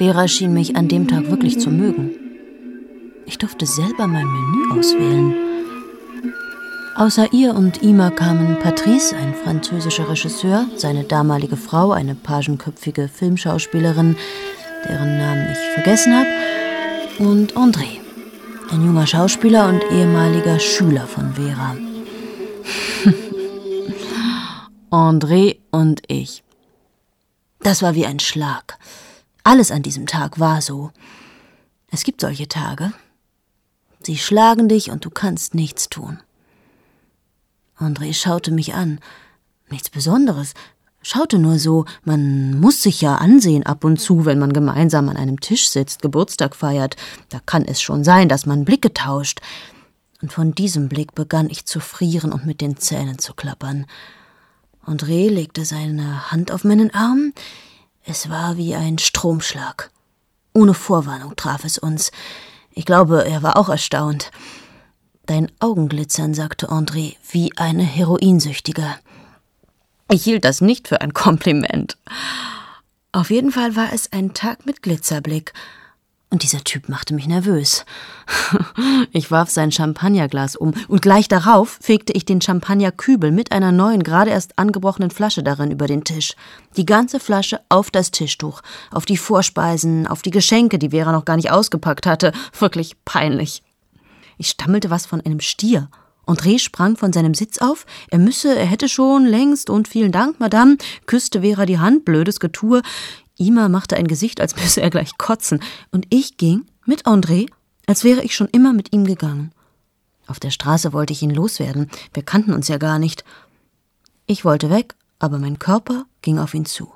Vera 0.02 0.28
schien 0.28 0.52
mich 0.52 0.76
an 0.76 0.88
dem 0.88 1.08
Tag 1.08 1.30
wirklich 1.30 1.60
zu 1.60 1.70
mögen. 1.70 2.16
Ich 3.28 3.38
durfte 3.38 3.68
selber 3.68 4.08
mein 4.08 4.26
Menü 4.26 4.80
auswählen. 4.80 5.36
Außer 6.96 7.32
ihr 7.34 7.54
und 7.54 7.84
Ima 7.84 8.10
kamen 8.10 8.58
Patrice, 8.58 9.16
ein 9.16 9.36
französischer 9.36 10.10
Regisseur, 10.10 10.66
seine 10.76 11.04
damalige 11.04 11.56
Frau, 11.56 11.92
eine 11.92 12.16
pagenköpfige 12.16 13.10
Filmschauspielerin, 13.10 14.16
deren 14.90 15.20
Namen 15.20 15.52
ich 15.52 15.74
vergessen 15.76 16.16
habe, 16.16 16.30
und 17.20 17.54
André, 17.54 18.00
ein 18.72 18.84
junger 18.84 19.06
Schauspieler 19.06 19.70
und 19.70 19.84
ehemaliger 19.92 20.60
Schüler 20.60 21.06
von 21.06 21.36
Vera. 21.36 21.78
André 24.90 25.58
und 25.70 26.02
ich. 26.08 26.44
Das 27.60 27.84
war 27.84 27.94
wie 27.94 28.08
ein 28.08 28.20
Schlag. 28.20 28.80
Alles 29.44 29.72
an 29.72 29.84
diesem 29.84 30.08
Tag 30.08 30.40
war 30.40 30.62
so. 30.62 30.92
Es 31.90 32.04
gibt 32.04 32.22
solche 32.22 32.48
Tage, 32.48 32.94
Sie 34.04 34.18
schlagen 34.18 34.68
dich 34.68 34.90
und 34.90 35.06
du 35.06 35.10
kannst 35.10 35.54
nichts 35.54 35.90
tun. 35.90 36.20
André 37.78 38.14
schaute 38.14 38.52
mich 38.52 38.74
an. 38.74 39.00
Nichts 39.70 39.90
Besonderes. 39.90 40.54
Schaute 41.04 41.40
nur 41.40 41.60
so, 41.60 41.86
man 42.04 42.60
muss 42.60 42.82
sich 42.82 43.02
ja 43.02 43.16
ansehen 43.16 43.66
ab 43.66 43.84
und 43.84 43.98
zu, 43.98 44.26
wenn 44.26 44.40
man 44.40 44.54
gemeinsam 44.54 45.10
an 45.10 45.18
einem 45.18 45.40
Tisch 45.40 45.70
sitzt, 45.70 46.02
Geburtstag 46.02 46.56
feiert. 46.56 46.96
Da 47.30 47.40
kann 47.46 47.66
es 47.66 47.82
schon 47.82 48.04
sein, 48.04 48.30
dass 48.30 48.46
man 48.46 48.66
Blicke 48.66 48.94
tauscht. 48.94 49.40
Und 50.22 50.32
von 50.32 50.54
diesem 50.54 50.90
Blick 50.90 51.16
begann 51.16 51.50
ich 51.50 51.66
zu 51.66 51.80
frieren 51.80 52.32
und 52.32 52.46
mit 52.46 52.62
den 52.62 52.78
Zähnen 52.78 53.18
zu 53.18 53.34
klappern. 53.34 53.86
André 54.86 55.30
legte 55.30 55.66
seine 55.66 56.32
Hand 56.32 56.52
auf 56.52 56.64
meinen 56.64 56.94
Arm. 56.94 57.34
Es 58.06 58.30
war 58.30 58.58
wie 58.58 58.76
ein 58.76 58.98
Stromschlag. 58.98 59.92
Ohne 60.54 60.74
Vorwarnung 60.74 61.36
traf 61.36 61.64
es 61.64 61.78
uns. 61.78 62.12
Ich 62.72 62.86
glaube, 62.86 63.26
er 63.26 63.44
war 63.44 63.58
auch 63.58 63.70
erstaunt. 63.70 64.32
Dein 65.26 65.52
Augenglitzern, 65.60 66.34
sagte 66.34 66.70
André, 66.70 67.16
wie 67.30 67.56
eine 67.58 67.84
Heroinsüchtige. 67.84 68.96
Ich 70.10 70.24
hielt 70.24 70.44
das 70.44 70.62
nicht 70.62 70.88
für 70.88 71.02
ein 71.02 71.14
Kompliment. 71.14 71.98
Auf 73.14 73.30
jeden 73.30 73.52
Fall 73.52 73.76
war 73.76 73.94
es 73.94 74.12
ein 74.12 74.34
Tag 74.34 74.66
mit 74.66 74.82
Glitzerblick, 74.82 75.54
und 76.32 76.44
dieser 76.44 76.64
Typ 76.64 76.90
machte 76.90 77.14
mich 77.14 77.28
nervös. 77.28 77.86
Ich 79.14 79.30
warf 79.30 79.50
sein 79.50 79.72
Champagnerglas 79.72 80.56
um, 80.56 80.74
und 80.88 81.02
gleich 81.02 81.28
darauf 81.28 81.78
fegte 81.82 82.14
ich 82.14 82.24
den 82.24 82.40
Champagnerkübel 82.42 83.30
mit 83.32 83.52
einer 83.52 83.74
neuen, 83.74 84.04
gerade 84.04 84.32
erst 84.32 84.58
angebrochenen 84.58 85.12
Flasche 85.12 85.44
darin 85.44 85.70
über 85.70 85.86
den 85.86 86.06
Tisch. 86.06 86.36
Die 86.78 86.86
ganze 86.86 87.20
Flasche 87.20 87.60
auf 87.68 87.92
das 87.92 88.12
Tischtuch, 88.12 88.62
auf 88.90 89.06
die 89.06 89.18
Vorspeisen, 89.18 90.08
auf 90.08 90.22
die 90.22 90.32
Geschenke, 90.32 90.80
die 90.80 90.92
Vera 90.92 91.12
noch 91.12 91.26
gar 91.26 91.36
nicht 91.36 91.52
ausgepackt 91.52 92.06
hatte. 92.06 92.32
Wirklich 92.60 92.96
peinlich. 93.04 93.64
Ich 94.38 94.48
stammelte 94.48 94.90
was 94.90 95.06
von 95.06 95.20
einem 95.20 95.42
Stier. 95.42 95.90
André 96.26 96.60
sprang 96.60 96.96
von 96.96 97.12
seinem 97.12 97.34
Sitz 97.34 97.58
auf. 97.58 97.86
Er 98.10 98.20
müsse, 98.20 98.56
er 98.58 98.66
hätte 98.66 98.88
schon 98.88 99.26
längst 99.26 99.70
und 99.70 99.90
vielen 99.90 100.14
Dank, 100.14 100.40
Madame, 100.40 100.78
küsste 101.06 101.42
Vera 101.42 101.66
die 101.66 101.80
Hand, 101.80 102.06
blödes 102.06 102.40
Getue. 102.40 102.82
Ima 103.42 103.70
machte 103.70 103.98
ein 103.98 104.08
Gesicht, 104.08 104.40
als 104.40 104.56
müsse 104.56 104.82
er 104.82 104.90
gleich 104.90 105.18
kotzen, 105.18 105.62
und 105.92 106.06
ich 106.10 106.38
ging 106.38 106.66
mit 106.86 107.06
André, 107.06 107.50
als 107.88 108.04
wäre 108.04 108.22
ich 108.22 108.36
schon 108.36 108.48
immer 108.48 108.72
mit 108.72 108.94
ihm 108.94 109.06
gegangen. 109.06 109.52
Auf 110.28 110.40
der 110.40 110.52
Straße 110.52 110.94
wollte 110.94 111.12
ich 111.12 111.24
ihn 111.24 111.32
loswerden, 111.32 111.90
wir 112.14 112.24
kannten 112.24 112.54
uns 112.54 112.68
ja 112.68 112.78
gar 112.78 113.00
nicht. 113.00 113.26
Ich 114.28 114.46
wollte 114.46 114.70
weg, 114.70 114.96
aber 115.20 115.40
mein 115.40 115.60
Körper 115.60 116.06
ging 116.22 116.40
auf 116.40 116.54
ihn 116.54 116.66
zu. 116.66 116.94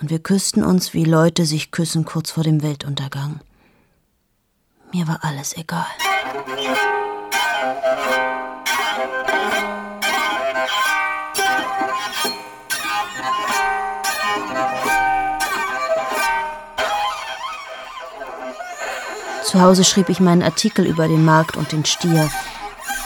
Und 0.00 0.10
wir 0.10 0.20
küssten 0.20 0.64
uns, 0.64 0.94
wie 0.94 1.04
Leute 1.04 1.44
sich 1.44 1.70
küssen 1.70 2.04
kurz 2.04 2.30
vor 2.30 2.44
dem 2.44 2.62
Weltuntergang. 2.62 3.40
Mir 4.92 5.06
war 5.06 5.22
alles 5.22 5.56
egal. 5.56 5.86
Zu 19.48 19.62
Hause 19.62 19.82
schrieb 19.82 20.10
ich 20.10 20.20
meinen 20.20 20.42
Artikel 20.42 20.84
über 20.84 21.08
den 21.08 21.24
Markt 21.24 21.56
und 21.56 21.72
den 21.72 21.86
Stier. 21.86 22.28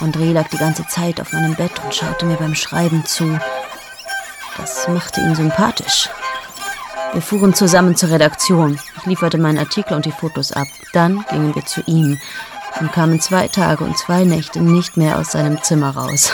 André 0.01 0.33
lag 0.33 0.49
die 0.49 0.57
ganze 0.57 0.85
Zeit 0.89 1.21
auf 1.21 1.33
meinem 1.33 1.55
Bett 1.55 1.71
und 1.85 1.95
schaute 1.95 2.27
mir 2.27 2.35
beim 2.35 2.57
Schreiben 2.57 3.05
zu. 3.07 3.39
Das 4.57 4.89
machte 4.89 5.21
ihn 5.21 5.37
sympathisch. 5.37 6.11
Wir 7.13 7.23
fuhren 7.23 7.55
zusammen 7.55 7.95
zur 7.95 8.11
Redaktion. 8.11 8.81
Ich 8.97 9.07
lieferte 9.07 9.39
meinen 9.39 9.59
Artikel 9.59 9.95
und 9.95 10.05
die 10.05 10.11
Fotos 10.11 10.51
ab. 10.51 10.67
Dann 10.93 11.25
gingen 11.31 11.55
wir 11.55 11.65
zu 11.65 11.81
ihm 11.87 12.19
und 12.81 12.91
kamen 12.91 13.21
zwei 13.21 13.47
Tage 13.47 13.85
und 13.85 13.97
zwei 13.97 14.25
Nächte 14.25 14.61
nicht 14.61 14.97
mehr 14.97 15.21
aus 15.21 15.31
seinem 15.31 15.63
Zimmer 15.63 15.91
raus. 15.91 16.33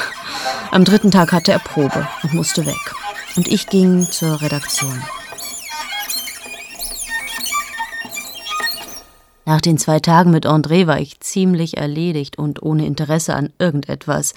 Am 0.70 0.86
dritten 0.86 1.10
Tag 1.10 1.32
hatte 1.32 1.52
er 1.52 1.58
Probe 1.58 2.08
und 2.22 2.32
musste 2.32 2.64
weg. 2.64 2.94
Und 3.36 3.46
ich 3.46 3.66
ging 3.66 4.10
zur 4.10 4.40
Redaktion. 4.40 5.02
Nach 9.48 9.62
den 9.62 9.78
zwei 9.78 9.98
Tagen 9.98 10.30
mit 10.30 10.44
André 10.44 10.86
war 10.86 11.00
ich 11.00 11.20
ziemlich 11.20 11.78
erledigt 11.78 12.36
und 12.36 12.62
ohne 12.62 12.84
Interesse 12.84 13.34
an 13.34 13.48
irgendetwas. 13.58 14.34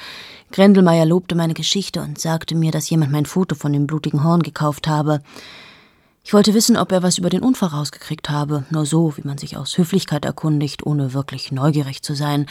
Grendelmeier 0.54 1.06
lobte 1.06 1.36
meine 1.36 1.54
Geschichte 1.54 2.00
und 2.00 2.18
sagte 2.18 2.56
mir, 2.56 2.72
dass 2.72 2.90
jemand 2.90 3.12
mein 3.12 3.26
Foto 3.26 3.54
von 3.56 3.74
dem 3.74 3.88
blutigen 3.88 4.24
Horn 4.24 4.42
gekauft 4.42 4.88
habe. 4.88 5.20
Ich 6.24 6.34
wollte 6.34 6.54
wissen, 6.54 6.78
ob 6.78 6.94
er 6.94 7.04
was 7.04 7.18
über 7.18 7.30
den 7.30 7.44
Unfall 7.44 7.68
rausgekriegt 7.68 8.30
habe, 8.30 8.64
nur 8.70 8.86
so, 8.86 9.18
wie 9.18 9.28
man 9.28 9.38
sich 9.38 9.58
aus 9.58 9.78
Höflichkeit 9.78 10.24
erkundigt, 10.24 10.86
ohne 10.86 11.14
wirklich 11.14 11.52
neugierig 11.52 12.04
zu 12.04 12.16
sein. 12.16 12.46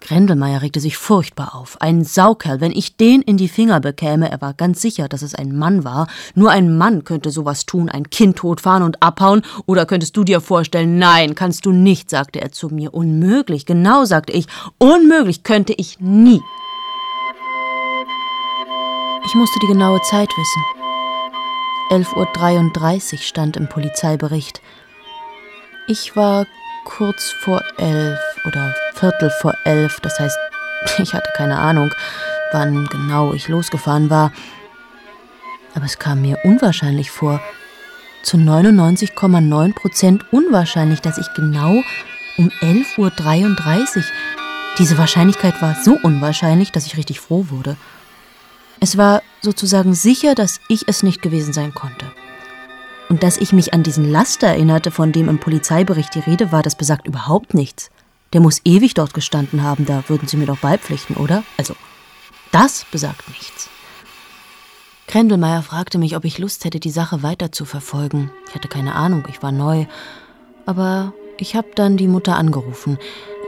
Grendelmeier 0.00 0.60
regte 0.60 0.80
sich 0.80 0.98
furchtbar 0.98 1.54
auf. 1.54 1.80
Ein 1.80 2.04
Saukerl, 2.04 2.60
wenn 2.60 2.72
ich 2.72 2.96
den 2.96 3.22
in 3.22 3.36
die 3.36 3.48
Finger 3.48 3.80
bekäme, 3.80 4.30
er 4.30 4.40
war 4.40 4.52
ganz 4.52 4.82
sicher, 4.82 5.08
dass 5.08 5.22
es 5.22 5.34
ein 5.34 5.56
Mann 5.56 5.82
war. 5.82 6.08
Nur 6.34 6.50
ein 6.50 6.76
Mann 6.76 7.04
könnte 7.04 7.30
sowas 7.30 7.64
tun, 7.64 7.88
ein 7.88 8.10
Kind 8.10 8.36
totfahren 8.36 8.82
und 8.82 9.02
abhauen. 9.02 9.42
Oder 9.66 9.86
könntest 9.86 10.16
du 10.16 10.24
dir 10.24 10.40
vorstellen, 10.40 10.98
nein, 10.98 11.34
kannst 11.34 11.64
du 11.64 11.72
nicht, 11.72 12.10
sagte 12.10 12.40
er 12.40 12.52
zu 12.52 12.68
mir. 12.68 12.92
Unmöglich, 12.92 13.64
genau, 13.64 14.04
sagte 14.04 14.32
ich. 14.32 14.46
Unmöglich 14.78 15.42
könnte 15.42 15.72
ich 15.72 16.00
nie. 16.00 16.42
Ich 19.26 19.34
musste 19.34 19.58
die 19.60 19.68
genaue 19.68 20.02
Zeit 20.02 20.28
wissen. 20.36 20.62
11.33 21.90 23.12
Uhr 23.14 23.18
stand 23.20 23.56
im 23.56 23.68
Polizeibericht. 23.68 24.60
Ich 25.86 26.14
war 26.14 26.46
kurz 26.84 27.32
vor 27.40 27.62
elf 27.76 28.18
oder 28.46 28.74
Viertel 28.94 29.30
vor 29.40 29.54
elf. 29.64 30.00
Das 30.00 30.18
heißt, 30.20 30.38
ich 30.98 31.14
hatte 31.14 31.30
keine 31.36 31.58
Ahnung, 31.58 31.92
wann 32.52 32.86
genau 32.86 33.32
ich 33.32 33.48
losgefahren 33.48 34.10
war. 34.10 34.32
Aber 35.74 35.84
es 35.84 35.98
kam 35.98 36.22
mir 36.22 36.38
unwahrscheinlich 36.44 37.10
vor. 37.10 37.40
Zu 38.22 38.36
99,9 38.36 39.74
Prozent 39.74 40.32
unwahrscheinlich, 40.32 41.00
dass 41.00 41.18
ich 41.18 41.32
genau 41.34 41.82
um 42.38 42.50
11.33 42.62 43.96
Uhr. 43.96 44.04
Diese 44.78 44.98
Wahrscheinlichkeit 44.98 45.60
war 45.60 45.76
so 45.84 45.98
unwahrscheinlich, 46.02 46.72
dass 46.72 46.86
ich 46.86 46.96
richtig 46.96 47.20
froh 47.20 47.46
wurde. 47.50 47.76
Es 48.80 48.96
war 48.96 49.22
sozusagen 49.40 49.94
sicher, 49.94 50.34
dass 50.34 50.60
ich 50.68 50.88
es 50.88 51.02
nicht 51.02 51.22
gewesen 51.22 51.52
sein 51.52 51.74
konnte. 51.74 52.06
Und 53.08 53.22
dass 53.22 53.36
ich 53.36 53.52
mich 53.52 53.74
an 53.74 53.82
diesen 53.82 54.10
Laster 54.10 54.48
erinnerte, 54.48 54.90
von 54.90 55.12
dem 55.12 55.28
im 55.28 55.38
Polizeibericht 55.38 56.14
die 56.14 56.20
Rede 56.20 56.52
war, 56.52 56.62
das 56.62 56.76
besagt 56.76 57.06
überhaupt 57.06 57.54
nichts. 57.54 57.90
Der 58.32 58.40
muss 58.40 58.60
ewig 58.64 58.94
dort 58.94 59.14
gestanden 59.14 59.62
haben, 59.62 59.86
da 59.86 60.04
würden 60.08 60.26
Sie 60.26 60.36
mir 60.36 60.46
doch 60.46 60.58
beipflichten, 60.58 61.16
oder? 61.16 61.44
Also, 61.56 61.74
das 62.50 62.86
besagt 62.90 63.28
nichts. 63.28 63.68
Krendelmeier 65.06 65.62
fragte 65.62 65.98
mich, 65.98 66.16
ob 66.16 66.24
ich 66.24 66.38
Lust 66.38 66.64
hätte, 66.64 66.80
die 66.80 66.90
Sache 66.90 67.22
weiter 67.22 67.52
zu 67.52 67.64
verfolgen. 67.64 68.30
Ich 68.48 68.54
hatte 68.54 68.68
keine 68.68 68.94
Ahnung, 68.94 69.24
ich 69.28 69.42
war 69.42 69.52
neu. 69.52 69.86
Aber 70.66 71.12
ich 71.38 71.54
habe 71.54 71.68
dann 71.74 71.96
die 71.96 72.08
Mutter 72.08 72.36
angerufen. 72.36 72.98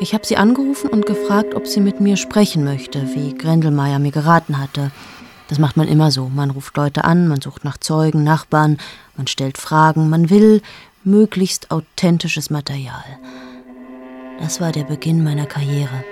Ich 0.01 0.12
habe 0.12 0.27
sie 0.27 0.37
angerufen 0.37 0.90
und 0.90 1.07
gefragt, 1.07 1.55
ob 1.55 1.66
sie 1.66 1.81
mit 1.81 2.01
mir 2.01 2.16
sprechen 2.16 2.62
möchte, 2.62 3.14
wie 3.14 3.35
Grendelmeier 3.35 3.99
mir 3.99 4.12
geraten 4.12 4.59
hatte. 4.59 4.90
Das 5.49 5.59
macht 5.59 5.77
man 5.77 5.89
immer 5.89 6.11
so. 6.11 6.29
Man 6.29 6.51
ruft 6.51 6.77
Leute 6.77 7.05
an, 7.05 7.29
man 7.29 7.41
sucht 7.41 7.65
nach 7.65 7.77
Zeugen, 7.77 8.25
Nachbarn, 8.25 8.79
man 9.17 9.27
stellt 9.27 9.59
Fragen, 9.59 10.09
man 10.09 10.31
will 10.31 10.63
möglichst 11.05 11.71
authentisches 11.71 12.51
Material. 12.51 13.05
Das 14.41 14.61
war 14.61 14.73
der 14.73 14.85
Beginn 14.85 15.23
meiner 15.23 15.47
Karriere. 15.47 16.05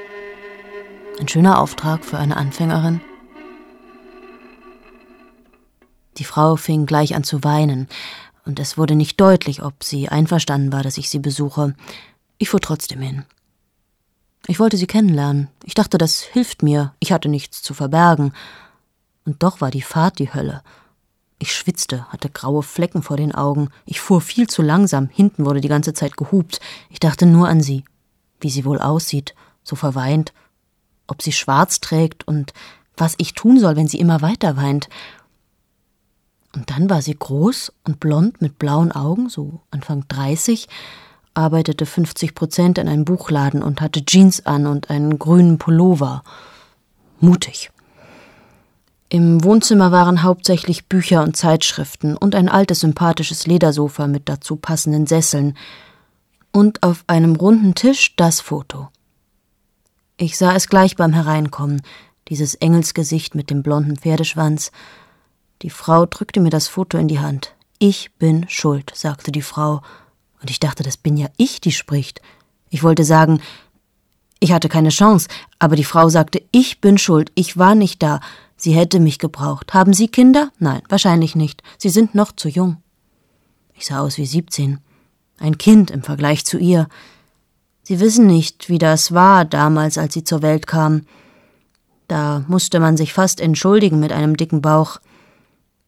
Ein 1.21 1.29
schöner 1.29 1.61
Auftrag 1.61 2.05
für 2.05 2.19
eine 2.19 2.37
Anfängerin. 2.37 3.01
Die 6.17 6.25
Frau 6.25 6.57
fing 6.57 6.87
gleich 6.87 7.15
an 7.15 7.25
zu 7.25 7.43
weinen, 7.43 7.89
und 8.47 8.61
es 8.61 8.77
wurde 8.77 8.95
nicht 8.95 9.21
deutlich, 9.21 9.63
ob 9.63 9.83
sie 9.83 10.09
einverstanden 10.09 10.73
war, 10.73 10.83
dass 10.83 10.99
ich 10.99 11.09
sie 11.09 11.19
besuche. 11.19 11.75
Ich 12.39 12.51
fuhr 12.51 12.61
trotzdem 12.61 13.01
hin. 13.01 13.25
Ich 14.47 14.61
wollte 14.61 14.77
sie 14.77 14.87
kennenlernen. 14.87 15.49
Ich 15.65 15.75
dachte, 15.75 15.97
das 15.97 16.21
hilft 16.21 16.63
mir. 16.63 16.95
Ich 17.01 17.11
hatte 17.13 17.31
nichts 17.31 17.63
zu 17.63 17.73
verbergen. 17.73 18.35
Und 19.25 19.43
doch 19.43 19.61
war 19.61 19.71
die 19.71 19.83
Fahrt 19.83 20.19
die 20.19 20.33
Hölle. 20.33 20.63
Ich 21.39 21.55
schwitzte, 21.55 22.07
hatte 22.11 22.31
graue 22.31 22.63
Flecken 22.63 23.03
vor 23.03 23.17
den 23.17 23.35
Augen. 23.35 23.69
Ich 23.85 24.01
fuhr 24.01 24.21
viel 24.21 24.49
zu 24.49 24.63
langsam. 24.63 25.09
Hinten 25.09 25.45
wurde 25.45 25.61
die 25.61 25.69
ganze 25.69 25.93
Zeit 25.93 26.17
gehupt. 26.17 26.61
Ich 26.91 27.01
dachte 27.01 27.27
nur 27.27 27.49
an 27.49 27.61
sie. 27.61 27.85
Wie 28.41 28.51
sie 28.51 28.65
wohl 28.65 28.79
aussieht. 28.79 29.35
So 29.63 29.77
verweint. 29.77 30.33
Ob 31.07 31.23
sie 31.23 31.33
schwarz 31.33 31.81
trägt 31.81 32.27
und 32.27 32.53
was 32.97 33.15
ich 33.19 33.35
tun 33.35 33.59
soll, 33.59 33.77
wenn 33.77 33.89
sie 33.89 33.99
immer 33.99 34.23
weiter 34.23 34.57
weint. 34.57 34.89
Und 36.55 36.71
dann 36.71 36.89
war 36.89 37.03
sie 37.03 37.17
groß 37.17 37.73
und 37.85 37.99
blond 37.99 38.41
mit 38.41 38.59
blauen 38.59 38.93
Augen, 38.93 39.29
so 39.29 39.61
Anfang 39.71 40.05
30, 40.07 40.69
arbeitete 41.35 41.85
50 41.85 42.35
Prozent 42.35 42.79
in 42.79 42.89
einem 42.89 43.05
Buchladen 43.05 43.63
und 43.63 43.81
hatte 43.81 44.05
Jeans 44.05 44.47
an 44.47 44.67
und 44.67 44.89
einen 44.89 45.19
grünen 45.19 45.59
Pullover. 45.59 46.23
Mutig. 47.19 47.71
Im 49.15 49.45
Wohnzimmer 49.45 49.93
waren 49.93 50.25
hauptsächlich 50.25 50.89
Bücher 50.89 51.23
und 51.23 51.37
Zeitschriften 51.37 52.17
und 52.17 52.35
ein 52.35 52.49
altes 52.49 52.81
sympathisches 52.81 53.47
Ledersofa 53.47 54.09
mit 54.09 54.29
dazu 54.29 54.57
passenden 54.57 55.07
Sesseln 55.07 55.57
und 56.51 56.83
auf 56.83 57.05
einem 57.07 57.37
runden 57.37 57.77
Tisch 57.77 58.17
das 58.17 58.41
Foto. 58.41 58.89
Ich 60.17 60.37
sah 60.37 60.57
es 60.57 60.67
gleich 60.67 60.97
beim 60.97 61.13
Hereinkommen, 61.13 61.83
dieses 62.27 62.57
Engelsgesicht 62.57 63.37
mit 63.37 63.51
dem 63.51 63.63
blonden 63.63 63.99
Pferdeschwanz. 63.99 64.73
Die 65.63 65.71
Frau 65.71 66.07
drückte 66.07 66.41
mir 66.41 66.51
das 66.51 66.67
Foto 66.67 66.99
in 66.99 67.07
die 67.07 67.21
Hand. 67.21 67.55
Ich 67.79 68.17
bin 68.17 68.47
schuld, 68.49 68.91
sagte 68.97 69.31
die 69.31 69.43
Frau, 69.43 69.81
und 70.43 70.51
ich 70.51 70.59
dachte, 70.59 70.83
das 70.83 70.97
bin 70.97 71.17
ja 71.17 71.29
ich, 71.37 71.61
die 71.61 71.71
spricht. 71.71 72.21
Ich 72.69 72.83
wollte 72.83 73.05
sagen, 73.05 73.41
ich 74.41 74.51
hatte 74.51 74.69
keine 74.69 74.89
Chance, 74.89 75.29
aber 75.61 75.77
die 75.77 75.85
Frau 75.85 76.09
sagte, 76.09 76.43
ich 76.51 76.81
bin 76.81 76.99
schuld, 76.99 77.31
ich 77.37 77.57
war 77.57 77.77
nicht 77.77 78.03
da, 78.03 78.19
Sie 78.65 78.73
hätte 78.73 78.99
mich 78.99 79.19
gebraucht. 79.19 79.75
Haben 79.75 79.93
Sie 79.93 80.09
Kinder? 80.09 80.51
Nein, 80.59 80.81
wahrscheinlich 80.89 81.37
nicht. 81.37 81.63
Sie 81.77 81.91
sind 81.91 82.15
noch 82.15 82.33
zu 82.33 82.49
jung. 82.49 82.79
Ich 83.75 83.85
sah 83.85 84.01
aus 84.01 84.17
wie 84.17 84.25
siebzehn. 84.25 84.79
Ein 85.39 85.59
Kind 85.59 85.91
im 85.91 86.03
Vergleich 86.03 86.47
zu 86.47 86.57
ihr. 86.57 86.89
Sie 87.83 88.01
wissen 88.01 88.27
nicht, 88.27 88.71
wie 88.71 88.79
das 88.79 89.13
war 89.13 89.45
damals, 89.45 89.99
als 89.99 90.15
sie 90.15 90.25
zur 90.25 90.41
Welt 90.41 90.67
kam. 90.67 91.03
Da 92.09 92.43
musste 92.49 92.81
man 92.81 92.97
sich 92.97 93.13
fast 93.13 93.39
entschuldigen 93.43 94.01
mit 94.01 94.13
einem 94.13 94.35
dicken 94.35 94.63
Bauch. 94.63 94.99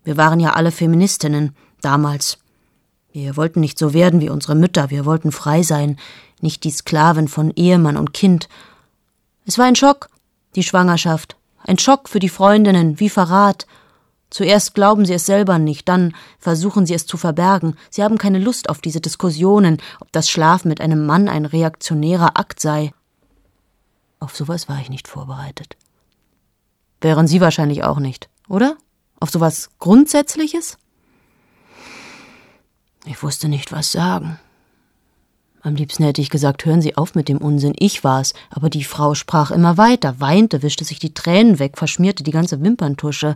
Wir 0.05 0.19
waren 0.19 0.39
ja 0.39 0.53
alle 0.53 0.71
Feministinnen 0.71 1.57
damals. 1.81 2.37
Wir 3.11 3.39
wollten 3.39 3.61
nicht 3.61 3.79
so 3.79 3.95
werden 3.95 4.21
wie 4.21 4.29
unsere 4.29 4.55
Mütter, 4.55 4.91
wir 4.91 5.07
wollten 5.07 5.33
frei 5.33 5.63
sein, 5.63 5.97
nicht 6.43 6.63
die 6.63 6.71
Sklaven 6.73 7.27
von 7.27 7.51
Ehemann 7.57 7.97
und 7.97 8.13
Kind. 8.13 8.51
Es 9.47 9.57
war 9.57 9.65
ein 9.65 9.77
Schock, 9.77 10.11
die 10.57 10.63
Schwangerschaft, 10.63 11.37
ein 11.67 11.79
Schock 11.79 12.09
für 12.09 12.19
die 12.19 12.29
Freundinnen, 12.29 13.01
wie 13.01 13.11
Verrat. 13.11 13.67
Zuerst 14.31 14.75
glauben 14.75 15.05
sie 15.05 15.15
es 15.15 15.27
selber 15.27 15.59
nicht, 15.59 15.89
dann 15.89 16.15
versuchen 16.39 16.87
sie 16.87 16.95
es 16.95 17.07
zu 17.07 17.17
verbergen. 17.17 17.77
Sie 17.91 18.03
haben 18.03 18.19
keine 18.19 18.39
Lust 18.39 18.69
auf 18.69 18.81
diese 18.81 19.01
Diskussionen, 19.01 19.79
ob 20.01 20.11
das 20.13 20.29
Schlafen 20.29 20.69
mit 20.69 20.81
einem 20.81 21.07
Mann 21.07 21.29
ein 21.29 21.45
reaktionärer 21.45 22.39
Akt 22.39 22.61
sei. 22.61 22.93
Auf 24.19 24.37
sowas 24.37 24.69
war 24.69 24.81
ich 24.81 24.91
nicht 24.91 25.09
vorbereitet. 25.09 25.77
Wären 27.01 27.29
Sie 27.29 27.41
wahrscheinlich 27.41 27.85
auch 27.85 27.99
nicht, 27.99 28.29
oder? 28.49 28.77
Auf 29.21 29.31
sowas 29.31 29.71
Grundsätzliches? 29.79 30.79
Ich 33.05 33.23
wusste 33.23 33.49
nicht, 33.49 33.71
was 33.71 33.93
sagen. 33.93 34.41
Am 35.67 35.75
liebsten 35.75 36.05
hätte 36.05 36.23
ich 36.23 36.31
gesagt, 36.31 36.65
hören 36.65 36.81
Sie 36.81 36.97
auf 36.97 37.17
mit 37.17 37.29
dem 37.29 37.39
Unsinn, 37.39 37.75
ich 37.77 38.05
war's. 38.05 38.35
Aber 38.51 38.71
die 38.71 38.85
Frau 38.85 39.17
sprach 39.17 39.51
immer 39.51 39.77
weiter, 39.77 40.21
weinte, 40.21 40.63
wischte 40.63 40.85
sich 40.85 41.01
die 41.01 41.13
Tränen 41.13 41.59
weg, 41.59 41.77
verschmierte 41.77 42.23
die 42.23 42.31
ganze 42.31 42.63
Wimperntusche. 42.63 43.35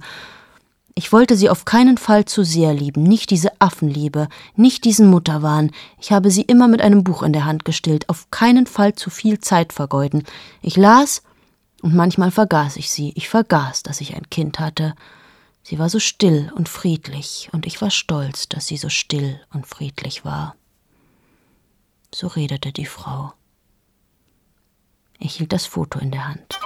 Ich 0.95 1.13
wollte 1.13 1.37
sie 1.37 1.51
auf 1.51 1.65
keinen 1.65 1.99
Fall 1.99 2.27
zu 2.27 2.45
sehr 2.45 2.73
lieben, 2.73 3.03
nicht 3.03 3.31
diese 3.31 3.51
Affenliebe, 3.61 4.29
nicht 4.55 4.85
diesen 4.85 5.09
Mutterwahn. 5.09 5.73
Ich 6.01 6.13
habe 6.13 6.31
sie 6.31 6.43
immer 6.43 6.69
mit 6.69 6.81
einem 6.81 7.03
Buch 7.03 7.25
in 7.25 7.33
der 7.33 7.47
Hand 7.47 7.65
gestillt, 7.65 8.09
auf 8.09 8.31
keinen 8.31 8.69
Fall 8.69 8.95
zu 8.95 9.11
viel 9.11 9.41
Zeit 9.41 9.73
vergeuden. 9.73 10.23
Ich 10.63 10.77
las 10.77 11.25
und 11.83 11.97
manchmal 11.97 12.31
vergaß 12.31 12.77
ich 12.77 12.93
sie. 12.93 13.13
Ich 13.17 13.29
vergaß, 13.29 13.83
dass 13.83 14.01
ich 14.01 14.15
ein 14.15 14.31
Kind 14.31 14.61
hatte. 14.61 14.95
Sie 15.65 15.81
war 15.81 15.89
so 15.89 15.99
still 15.99 16.53
und 16.55 16.69
friedlich, 16.69 17.49
und 17.51 17.67
ich 17.67 17.83
war 17.83 17.91
stolz, 17.91 18.49
dass 18.49 18.69
sie 18.69 18.77
so 18.77 18.89
still 18.89 19.41
und 19.53 19.67
friedlich 19.67 20.25
war. 20.25 20.55
So 22.15 22.27
redete 22.27 22.73
die 22.73 22.87
Frau. 22.87 23.33
Ich 25.19 25.37
hielt 25.37 25.53
das 25.53 25.67
Foto 25.67 25.99
in 25.99 26.11
der 26.11 26.27
Hand. 26.29 26.59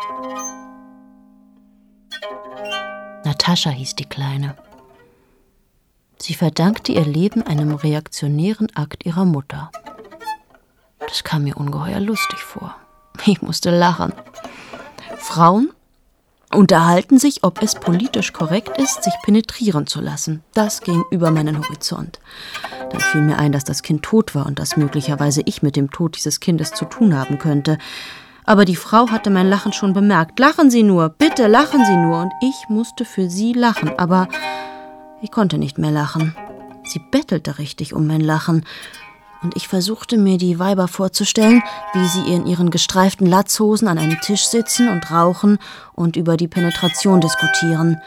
Natascha 3.25 3.71
hieß 3.71 3.95
die 3.97 4.09
Kleine. 4.09 4.57
Sie 6.19 6.35
verdankte 6.35 6.93
ihr 6.93 7.05
Leben 7.05 7.43
einem 7.43 7.75
reaktionären 7.75 8.75
Akt 8.75 9.05
ihrer 9.05 9.25
Mutter. 9.25 9.71
Das 11.01 11.25
kam 11.25 11.45
mir 11.45 11.57
ungeheuer 11.57 12.01
lustig 12.01 12.39
vor. 12.39 12.75
Ich 13.27 13.43
musste 13.43 13.71
lachen. 13.71 14.13
Frauen 15.19 15.73
unterhalten 16.53 17.19
sich, 17.19 17.45
ob 17.45 17.63
es 17.63 17.75
politisch 17.75 18.33
korrekt 18.33 18.79
ist, 18.79 19.05
sich 19.05 19.15
penetrieren 19.23 19.87
zu 19.87 20.01
lassen. 20.01 20.43
Das 20.55 20.81
ging 20.81 21.03
über 21.11 21.31
meinen 21.31 21.59
Horizont. 21.59 22.21
Dann 22.91 23.01
fiel 23.01 23.23
mir 23.23 23.39
ein, 23.39 23.53
dass 23.53 23.65
das 23.65 23.83
Kind 23.83 24.03
tot 24.03 24.35
war 24.35 24.47
und 24.47 24.59
dass 24.59 24.77
möglicherweise 24.77 25.43
ich 25.45 25.63
mit 25.63 25.77
dem 25.77 25.91
Tod 25.91 26.17
dieses 26.17 26.41
Kindes 26.41 26.73
zu 26.73 26.85
tun 26.85 27.17
haben 27.17 27.39
könnte. 27.39 27.79
Aber 28.45 28.65
die 28.65 28.77
Frau 28.77 29.09
hatte 29.09 29.31
mein 29.31 29.49
Lachen 29.49 29.73
schon 29.73 29.95
bemerkt. 29.95 30.39
Lachen 30.39 30.71
Sie 30.71 30.83
nur, 30.83 31.09
bitte 31.09 31.47
lachen 31.47 31.85
Sie 31.85 31.97
nur. 31.97 32.23
Und 32.23 32.33
ich 32.43 32.69
musste 32.69 33.05
für 33.05 33.31
sie 33.31 33.53
lachen, 33.53 33.91
aber 33.99 34.29
ich 35.23 35.31
konnte 35.31 35.57
nicht 35.59 35.79
mehr 35.79 35.91
lachen. 35.91 36.37
Sie 36.85 37.01
bettelte 37.11 37.59
richtig 37.59 37.95
um 37.95 38.07
mein 38.07 38.21
Lachen 38.21 38.65
und 39.45 39.57
ich 39.57 39.69
versuchte 39.69 40.17
mir 40.17 40.39
die 40.39 40.59
Weiber 40.59 40.89
vorzustellen, 40.89 41.63
wie 41.93 42.07
sie 42.07 42.33
in 42.33 42.47
ihren 42.47 42.71
gestreiften 42.71 43.27
Latzhosen 43.27 43.87
an 43.87 43.99
einem 43.99 44.21
Tisch 44.21 44.47
sitzen 44.47 44.89
und 44.89 45.11
rauchen 45.11 45.59
und 45.95 46.17
über 46.17 46.37
die 46.37 46.49
Penetration 46.49 47.21
diskutieren. 47.21 48.01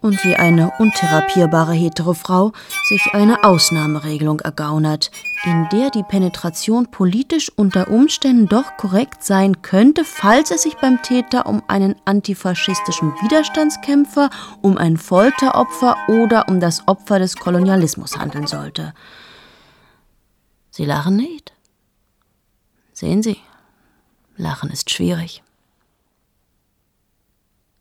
Und 0.00 0.22
wie 0.22 0.36
eine 0.36 0.70
untherapierbare 0.78 1.72
hetero 1.72 2.14
Frau 2.14 2.52
sich 2.88 3.14
eine 3.14 3.42
Ausnahmeregelung 3.42 4.38
ergaunert, 4.38 5.10
in 5.44 5.68
der 5.72 5.90
die 5.90 6.04
Penetration 6.04 6.88
politisch 6.88 7.50
unter 7.56 7.88
Umständen 7.88 8.46
doch 8.46 8.76
korrekt 8.76 9.24
sein 9.24 9.60
könnte, 9.62 10.04
falls 10.04 10.52
es 10.52 10.62
sich 10.62 10.76
beim 10.76 11.02
Täter 11.02 11.46
um 11.46 11.64
einen 11.66 11.96
antifaschistischen 12.04 13.12
Widerstandskämpfer, 13.22 14.30
um 14.62 14.78
ein 14.78 14.98
Folteropfer 14.98 15.96
oder 16.06 16.48
um 16.48 16.60
das 16.60 16.86
Opfer 16.86 17.18
des 17.18 17.34
Kolonialismus 17.34 18.18
handeln 18.18 18.46
sollte. 18.46 18.94
Sie 20.78 20.84
lachen 20.84 21.16
nicht. 21.16 21.52
Sehen 22.92 23.20
Sie, 23.20 23.38
Lachen 24.36 24.70
ist 24.70 24.90
schwierig. 24.90 25.42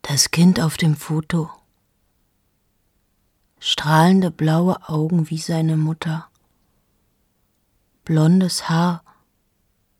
Das 0.01 0.31
Kind 0.31 0.59
auf 0.59 0.77
dem 0.77 0.95
Foto. 0.95 1.51
Strahlende 3.59 4.31
blaue 4.31 4.89
Augen 4.89 5.29
wie 5.29 5.37
seine 5.37 5.77
Mutter. 5.77 6.27
Blondes 8.03 8.67
Haar, 8.67 9.03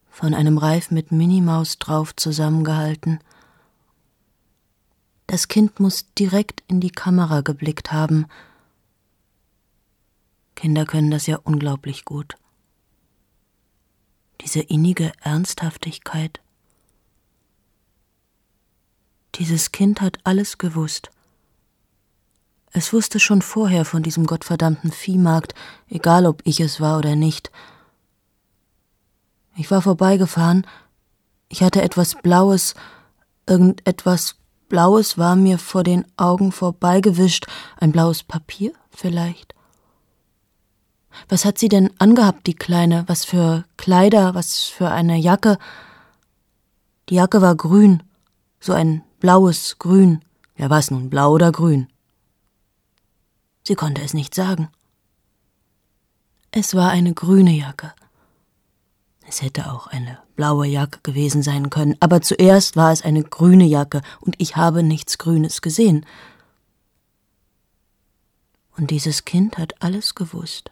von 0.10 0.34
einem 0.34 0.58
Reif 0.58 0.90
mit 0.90 1.12
Minimaus 1.12 1.78
drauf 1.78 2.16
zusammengehalten. 2.16 3.20
Das 5.28 5.48
Kind 5.48 5.80
muss 5.80 6.12
direkt 6.16 6.64
in 6.68 6.82
die 6.82 6.90
Kamera 6.90 7.42
geblickt 7.42 7.92
haben. 7.92 8.26
Kinder 10.56 10.88
können 10.88 11.12
das 11.12 11.28
ja 11.28 11.38
unglaublich 11.44 12.04
gut 12.04 12.38
diese 14.42 14.62
innige 14.62 15.12
Ernsthaftigkeit. 15.22 16.40
Dieses 19.36 19.72
Kind 19.72 20.02
hat 20.02 20.20
alles 20.24 20.58
gewusst. 20.58 21.12
Es 22.72 22.94
wusste 22.94 23.20
schon 23.20 23.42
vorher 23.42 23.86
von 23.86 24.04
diesem 24.04 24.26
gottverdammten 24.26 24.92
Viehmarkt, 24.92 25.54
egal 25.90 26.26
ob 26.26 26.42
ich 26.46 26.60
es 26.60 26.82
war 26.82 26.98
oder 26.98 27.16
nicht. 27.16 27.52
Ich 29.56 29.72
war 29.72 29.82
vorbeigefahren, 29.82 30.68
ich 31.50 31.64
hatte 31.64 31.82
etwas 31.82 32.16
Blaues, 32.22 32.76
irgendetwas 33.48 34.36
Blaues 34.70 35.18
war 35.18 35.36
mir 35.36 35.58
vor 35.58 35.84
den 35.84 36.06
Augen 36.18 36.52
vorbeigewischt, 36.52 37.48
ein 37.78 37.92
blaues 37.92 38.24
Papier 38.24 38.74
vielleicht. 38.90 39.56
Was 41.30 41.46
hat 41.46 41.58
sie 41.58 41.68
denn 41.68 41.92
angehabt, 42.00 42.48
die 42.48 42.56
Kleine? 42.56 43.04
Was 43.08 43.26
für 43.26 43.66
Kleider, 43.78 44.36
was 44.36 44.64
für 44.64 44.90
eine 44.90 45.18
Jacke? 45.18 45.58
Die 47.10 47.16
Jacke 47.16 47.42
war 47.42 47.56
grün, 47.56 48.04
so 48.60 48.74
ein 48.74 49.04
blaues 49.20 49.78
Grün. 49.80 50.22
Ja, 50.58 50.70
was 50.70 50.92
nun, 50.92 51.10
blau 51.10 51.32
oder 51.32 51.52
grün? 51.52 51.88
Sie 53.64 53.76
konnte 53.76 54.02
es 54.02 54.14
nicht 54.14 54.34
sagen. 54.34 54.70
Es 56.52 56.74
war 56.74 56.90
eine 56.90 57.14
grüne 57.14 57.52
Jacke. 57.52 57.94
Es 59.28 59.42
hätte 59.42 59.72
auch 59.72 59.88
eine 59.88 60.20
blaue 60.36 60.68
Jacke 60.68 61.00
gewesen 61.04 61.44
sein 61.44 61.70
können, 61.70 61.98
aber 62.00 62.22
zuerst 62.22 62.78
war 62.78 62.94
es 62.94 63.02
eine 63.02 63.24
grüne 63.24 63.66
Jacke, 63.66 64.02
und 64.22 64.36
ich 64.38 64.56
habe 64.56 64.84
nichts 64.84 65.18
Grünes 65.18 65.62
gesehen. 65.62 66.06
Und 68.78 68.90
dieses 68.90 69.26
Kind 69.26 69.58
hat 69.58 69.82
alles 69.82 70.16
gewusst 70.16 70.72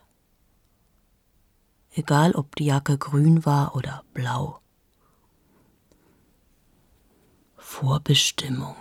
egal 1.96 2.34
ob 2.34 2.56
die 2.56 2.66
Jacke 2.66 2.98
grün 2.98 3.46
war 3.46 3.76
oder 3.76 4.04
blau. 4.14 4.60
Vorbestimmung. 7.58 8.76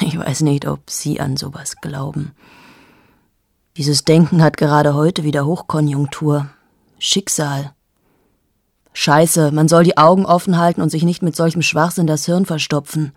Ich 0.00 0.18
weiß 0.18 0.42
nicht, 0.42 0.66
ob 0.66 0.90
Sie 0.90 1.20
an 1.20 1.36
sowas 1.36 1.76
glauben. 1.80 2.34
Dieses 3.76 4.04
Denken 4.04 4.42
hat 4.42 4.56
gerade 4.56 4.94
heute 4.94 5.24
wieder 5.24 5.46
Hochkonjunktur. 5.46 6.48
Schicksal. 6.98 7.74
Scheiße, 8.92 9.52
man 9.52 9.68
soll 9.68 9.84
die 9.84 9.98
Augen 9.98 10.24
offen 10.24 10.56
halten 10.58 10.80
und 10.80 10.90
sich 10.90 11.02
nicht 11.02 11.22
mit 11.22 11.36
solchem 11.36 11.62
Schwachsinn 11.62 12.06
das 12.06 12.24
Hirn 12.24 12.46
verstopfen. 12.46 13.12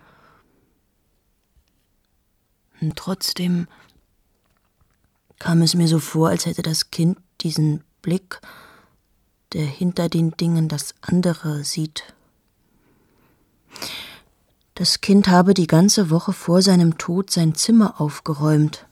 Und 2.82 2.96
trotzdem 2.96 3.68
kam 5.38 5.62
es 5.62 5.76
mir 5.76 5.88
so 5.88 6.00
vor, 6.00 6.30
als 6.30 6.46
hätte 6.46 6.62
das 6.62 6.92
Kind 6.92 7.18
diesen 7.42 7.84
Blick, 8.02 8.42
der 9.54 9.66
hinter 9.66 10.10
den 10.10 10.32
Dingen 10.32 10.68
das 10.68 10.96
andere 11.02 11.64
sieht. 11.64 12.14
Das 14.76 15.02
Kind 15.02 15.28
habe 15.28 15.54
die 15.54 15.68
ganze 15.68 16.10
Woche 16.10 16.32
vor 16.32 16.62
seinem 16.62 16.98
Tod 16.98 17.32
sein 17.32 17.56
Zimmer 17.56 18.00
aufgeräumt. 18.00 18.86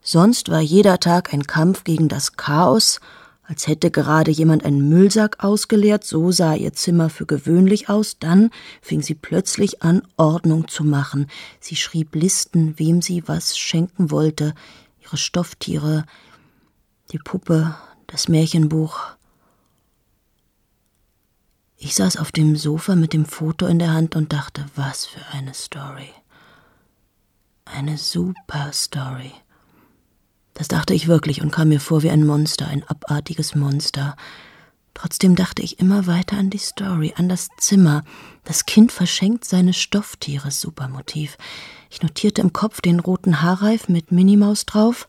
Sonst 0.00 0.48
war 0.50 0.60
jeder 0.60 1.00
Tag 1.00 1.34
ein 1.34 1.48
Kampf 1.48 1.82
gegen 1.82 2.08
das 2.08 2.36
Chaos, 2.36 3.00
als 3.42 3.66
hätte 3.68 3.90
gerade 3.90 4.30
jemand 4.30 4.64
einen 4.64 4.88
Müllsack 4.88 5.42
ausgeleert, 5.42 6.04
so 6.04 6.32
sah 6.32 6.54
ihr 6.54 6.72
Zimmer 6.72 7.10
für 7.10 7.26
gewöhnlich 7.26 7.88
aus, 7.88 8.18
dann 8.18 8.50
fing 8.82 9.02
sie 9.02 9.14
plötzlich 9.14 9.82
an, 9.82 10.02
Ordnung 10.16 10.68
zu 10.68 10.82
machen. 10.82 11.28
Sie 11.60 11.76
schrieb 11.76 12.14
Listen, 12.14 12.78
wem 12.78 13.02
sie 13.02 13.26
was 13.26 13.56
schenken 13.56 14.10
wollte, 14.10 14.54
ihre 15.00 15.16
Stofftiere, 15.16 16.04
die 17.12 17.18
Puppe, 17.18 17.76
das 18.06 18.28
Märchenbuch. 18.28 19.00
Ich 21.76 21.94
saß 21.94 22.16
auf 22.16 22.32
dem 22.32 22.56
Sofa 22.56 22.96
mit 22.96 23.12
dem 23.12 23.26
Foto 23.26 23.66
in 23.66 23.78
der 23.78 23.92
Hand 23.92 24.16
und 24.16 24.32
dachte, 24.32 24.64
was 24.74 25.06
für 25.06 25.24
eine 25.32 25.54
Story. 25.54 26.10
Eine 27.64 27.98
super 27.98 28.70
Story. 28.72 29.32
Das 30.54 30.68
dachte 30.68 30.94
ich 30.94 31.06
wirklich 31.06 31.42
und 31.42 31.50
kam 31.50 31.68
mir 31.68 31.80
vor 31.80 32.02
wie 32.02 32.10
ein 32.10 32.24
Monster, 32.24 32.66
ein 32.66 32.82
abartiges 32.84 33.54
Monster. 33.54 34.16
Trotzdem 34.94 35.36
dachte 35.36 35.60
ich 35.60 35.78
immer 35.78 36.06
weiter 36.06 36.38
an 36.38 36.48
die 36.48 36.56
Story, 36.56 37.12
an 37.16 37.28
das 37.28 37.48
Zimmer. 37.58 38.02
Das 38.44 38.64
Kind 38.64 38.92
verschenkt 38.92 39.44
seine 39.44 39.74
Stofftiere, 39.74 40.50
super 40.50 40.88
Motiv. 40.88 41.36
Ich 41.90 42.00
notierte 42.00 42.40
im 42.40 42.54
Kopf 42.54 42.80
den 42.80 43.00
roten 43.00 43.42
Haarreif 43.42 43.88
mit 43.88 44.12
Minimaus 44.12 44.64
drauf 44.64 45.06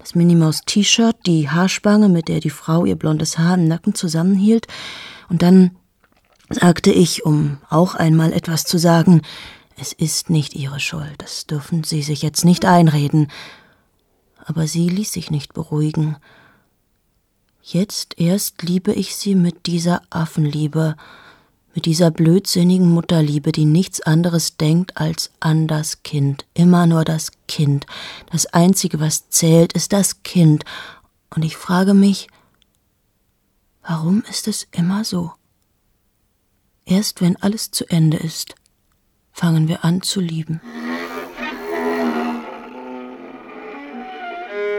das 0.00 0.14
Minimaus 0.14 0.62
T-Shirt, 0.66 1.16
die 1.26 1.48
Haarspange, 1.48 2.08
mit 2.08 2.28
der 2.28 2.40
die 2.40 2.50
Frau 2.50 2.84
ihr 2.84 2.96
blondes 2.96 3.38
Haar 3.38 3.54
im 3.54 3.68
Nacken 3.68 3.94
zusammenhielt, 3.94 4.66
und 5.28 5.42
dann 5.42 5.76
sagte 6.48 6.90
ich, 6.90 7.24
um 7.24 7.58
auch 7.68 7.94
einmal 7.94 8.32
etwas 8.32 8.64
zu 8.64 8.78
sagen, 8.78 9.22
es 9.80 9.92
ist 9.92 10.28
nicht 10.28 10.54
ihre 10.54 10.80
Schuld, 10.80 11.14
das 11.18 11.46
dürfen 11.46 11.84
Sie 11.84 12.02
sich 12.02 12.22
jetzt 12.22 12.44
nicht 12.44 12.64
einreden. 12.64 13.28
Aber 14.44 14.66
sie 14.66 14.88
ließ 14.88 15.12
sich 15.12 15.30
nicht 15.30 15.54
beruhigen. 15.54 16.16
Jetzt 17.62 18.18
erst 18.18 18.62
liebe 18.62 18.92
ich 18.92 19.14
sie 19.14 19.34
mit 19.34 19.66
dieser 19.66 20.02
Affenliebe, 20.10 20.96
mit 21.74 21.86
dieser 21.86 22.10
blödsinnigen 22.10 22.90
Mutterliebe, 22.90 23.52
die 23.52 23.64
nichts 23.64 24.00
anderes 24.00 24.56
denkt 24.56 24.96
als 24.96 25.30
an 25.40 25.68
das 25.68 26.02
Kind, 26.02 26.44
immer 26.54 26.86
nur 26.86 27.04
das 27.04 27.32
Kind. 27.46 27.86
Das 28.32 28.46
Einzige, 28.46 29.00
was 29.00 29.28
zählt, 29.28 29.72
ist 29.72 29.92
das 29.92 30.22
Kind. 30.22 30.64
Und 31.34 31.44
ich 31.44 31.56
frage 31.56 31.94
mich, 31.94 32.28
warum 33.82 34.22
ist 34.28 34.48
es 34.48 34.66
immer 34.72 35.04
so? 35.04 35.32
Erst 36.84 37.20
wenn 37.20 37.36
alles 37.36 37.70
zu 37.70 37.88
Ende 37.88 38.16
ist, 38.16 38.56
fangen 39.32 39.68
wir 39.68 39.84
an 39.84 40.02
zu 40.02 40.20
lieben. 40.20 40.60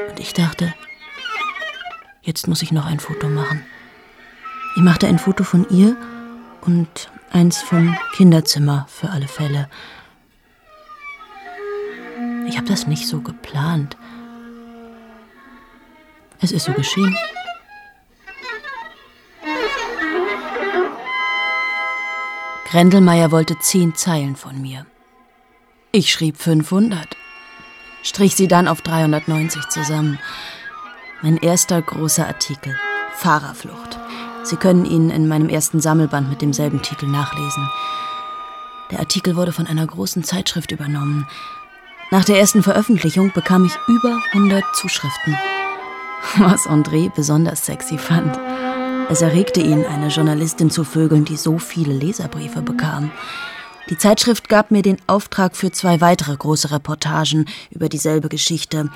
Und 0.09 0.19
ich 0.19 0.33
dachte, 0.33 0.73
jetzt 2.21 2.49
muss 2.49 2.61
ich 2.61 2.73
noch 2.73 2.85
ein 2.85 2.99
Foto 2.99 3.29
machen. 3.29 3.65
Ich 4.75 4.81
machte 4.81 5.07
ein 5.07 5.19
Foto 5.19 5.45
von 5.45 5.65
ihr 5.69 5.95
und 6.61 7.09
eins 7.31 7.61
vom 7.61 7.97
Kinderzimmer 8.13 8.85
für 8.89 9.09
alle 9.09 9.27
Fälle. 9.27 9.69
Ich 12.47 12.57
habe 12.57 12.67
das 12.67 12.87
nicht 12.87 13.07
so 13.07 13.21
geplant. 13.21 13.97
Es 16.39 16.51
ist 16.51 16.65
so 16.65 16.73
geschehen. 16.73 17.15
Grendelmeier 22.65 23.31
wollte 23.31 23.59
zehn 23.59 23.95
Zeilen 23.95 24.35
von 24.35 24.61
mir. 24.61 24.85
Ich 25.91 26.11
schrieb 26.11 26.37
500, 26.37 27.17
strich 28.01 28.35
sie 28.35 28.47
dann 28.47 28.69
auf 28.69 28.81
390 28.81 29.67
zusammen. 29.67 30.19
Mein 31.21 31.37
erster 31.37 31.81
großer 31.81 32.25
Artikel, 32.25 32.79
Fahrerflucht. 33.13 34.00
Sie 34.43 34.55
können 34.55 34.85
ihn 34.85 35.09
in 35.09 35.27
meinem 35.27 35.49
ersten 35.49 35.79
Sammelband 35.79 36.29
mit 36.29 36.41
demselben 36.41 36.81
Titel 36.81 37.07
nachlesen. 37.07 37.69
Der 38.91 38.99
Artikel 38.99 39.35
wurde 39.35 39.53
von 39.53 39.67
einer 39.67 39.85
großen 39.85 40.23
Zeitschrift 40.23 40.71
übernommen. 40.71 41.27
Nach 42.11 42.25
der 42.25 42.39
ersten 42.39 42.61
Veröffentlichung 42.61 43.31
bekam 43.33 43.65
ich 43.65 43.77
über 43.87 44.19
100 44.33 44.63
Zuschriften. 44.75 45.37
Was 46.37 46.67
André 46.67 47.09
besonders 47.15 47.65
sexy 47.65 47.97
fand. 47.97 48.37
Es 49.09 49.21
erregte 49.21 49.61
ihn, 49.61 49.85
eine 49.85 50.07
Journalistin 50.07 50.69
zu 50.69 50.83
vögeln, 50.83 51.25
die 51.25 51.37
so 51.37 51.57
viele 51.57 51.93
Leserbriefe 51.93 52.61
bekam. 52.61 53.11
Die 53.89 53.97
Zeitschrift 53.97 54.47
gab 54.47 54.71
mir 54.71 54.81
den 54.81 54.97
Auftrag 55.07 55.55
für 55.55 55.71
zwei 55.71 56.01
weitere 56.01 56.35
große 56.35 56.71
Reportagen 56.71 57.45
über 57.71 57.89
dieselbe 57.89 58.29
Geschichte. 58.29 58.89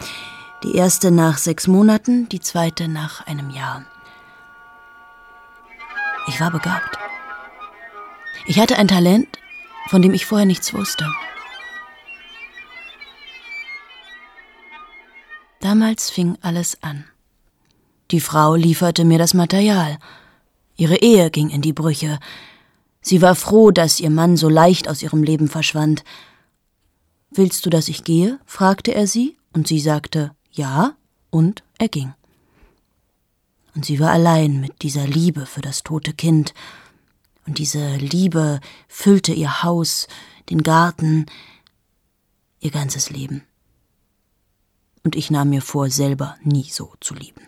Die 0.64 0.76
erste 0.76 1.12
nach 1.12 1.38
sechs 1.38 1.68
Monaten, 1.68 2.30
die 2.30 2.40
zweite 2.40 2.88
nach 2.88 3.26
einem 3.28 3.50
Jahr. 3.50 3.86
Ich 6.28 6.40
war 6.40 6.52
begabt. 6.52 6.98
Ich 8.48 8.60
hatte 8.60 8.78
ein 8.78 8.88
Talent, 8.88 9.28
von 9.88 10.02
dem 10.02 10.14
ich 10.14 10.26
vorher 10.26 10.46
nichts 10.46 10.74
wusste. 10.74 11.10
Damals 15.60 16.10
fing 16.10 16.38
alles 16.42 16.82
an. 16.84 17.06
Die 18.12 18.20
Frau 18.20 18.56
lieferte 18.56 19.04
mir 19.04 19.18
das 19.18 19.34
Material. 19.34 19.98
Ihre 20.78 20.98
Ehe 20.98 21.32
ging 21.32 21.50
in 21.50 21.62
die 21.62 21.74
Brüche. 21.74 22.20
Sie 23.02 23.22
war 23.22 23.36
froh, 23.36 23.72
dass 23.72 24.00
ihr 24.00 24.10
Mann 24.10 24.38
so 24.38 24.50
leicht 24.50 24.88
aus 24.88 25.02
ihrem 25.02 25.24
Leben 25.24 25.48
verschwand. 25.48 26.04
Willst 27.32 27.66
du, 27.66 27.70
dass 27.70 27.88
ich 27.88 28.04
gehe? 28.04 28.40
fragte 28.46 28.94
er 28.94 29.08
sie, 29.08 29.38
und 29.54 29.68
sie 29.68 29.80
sagte 29.80 30.32
ja, 30.52 30.96
und 31.30 31.64
er 31.78 31.88
ging. 31.90 32.14
Und 33.76 33.86
sie 33.86 34.00
war 34.00 34.12
allein 34.12 34.62
mit 34.62 34.82
dieser 34.82 35.06
Liebe 35.06 35.46
für 35.46 35.62
das 35.62 35.84
tote 35.84 36.14
Kind, 36.14 36.54
und 37.48 37.60
diese 37.60 37.98
Liebe 37.98 38.60
füllte 38.88 39.32
ihr 39.32 39.62
Haus, 39.62 40.08
den 40.50 40.64
Garten, 40.64 41.28
ihr 42.60 42.72
ganzes 42.72 43.12
Leben 43.12 43.44
und 45.06 45.16
ich 45.16 45.30
nahm 45.30 45.52
mir 45.52 45.62
vor, 45.62 45.90
selber 45.90 46.36
nie 46.44 46.64
so 46.70 46.92
zu 47.00 47.14
lieben. 47.14 47.42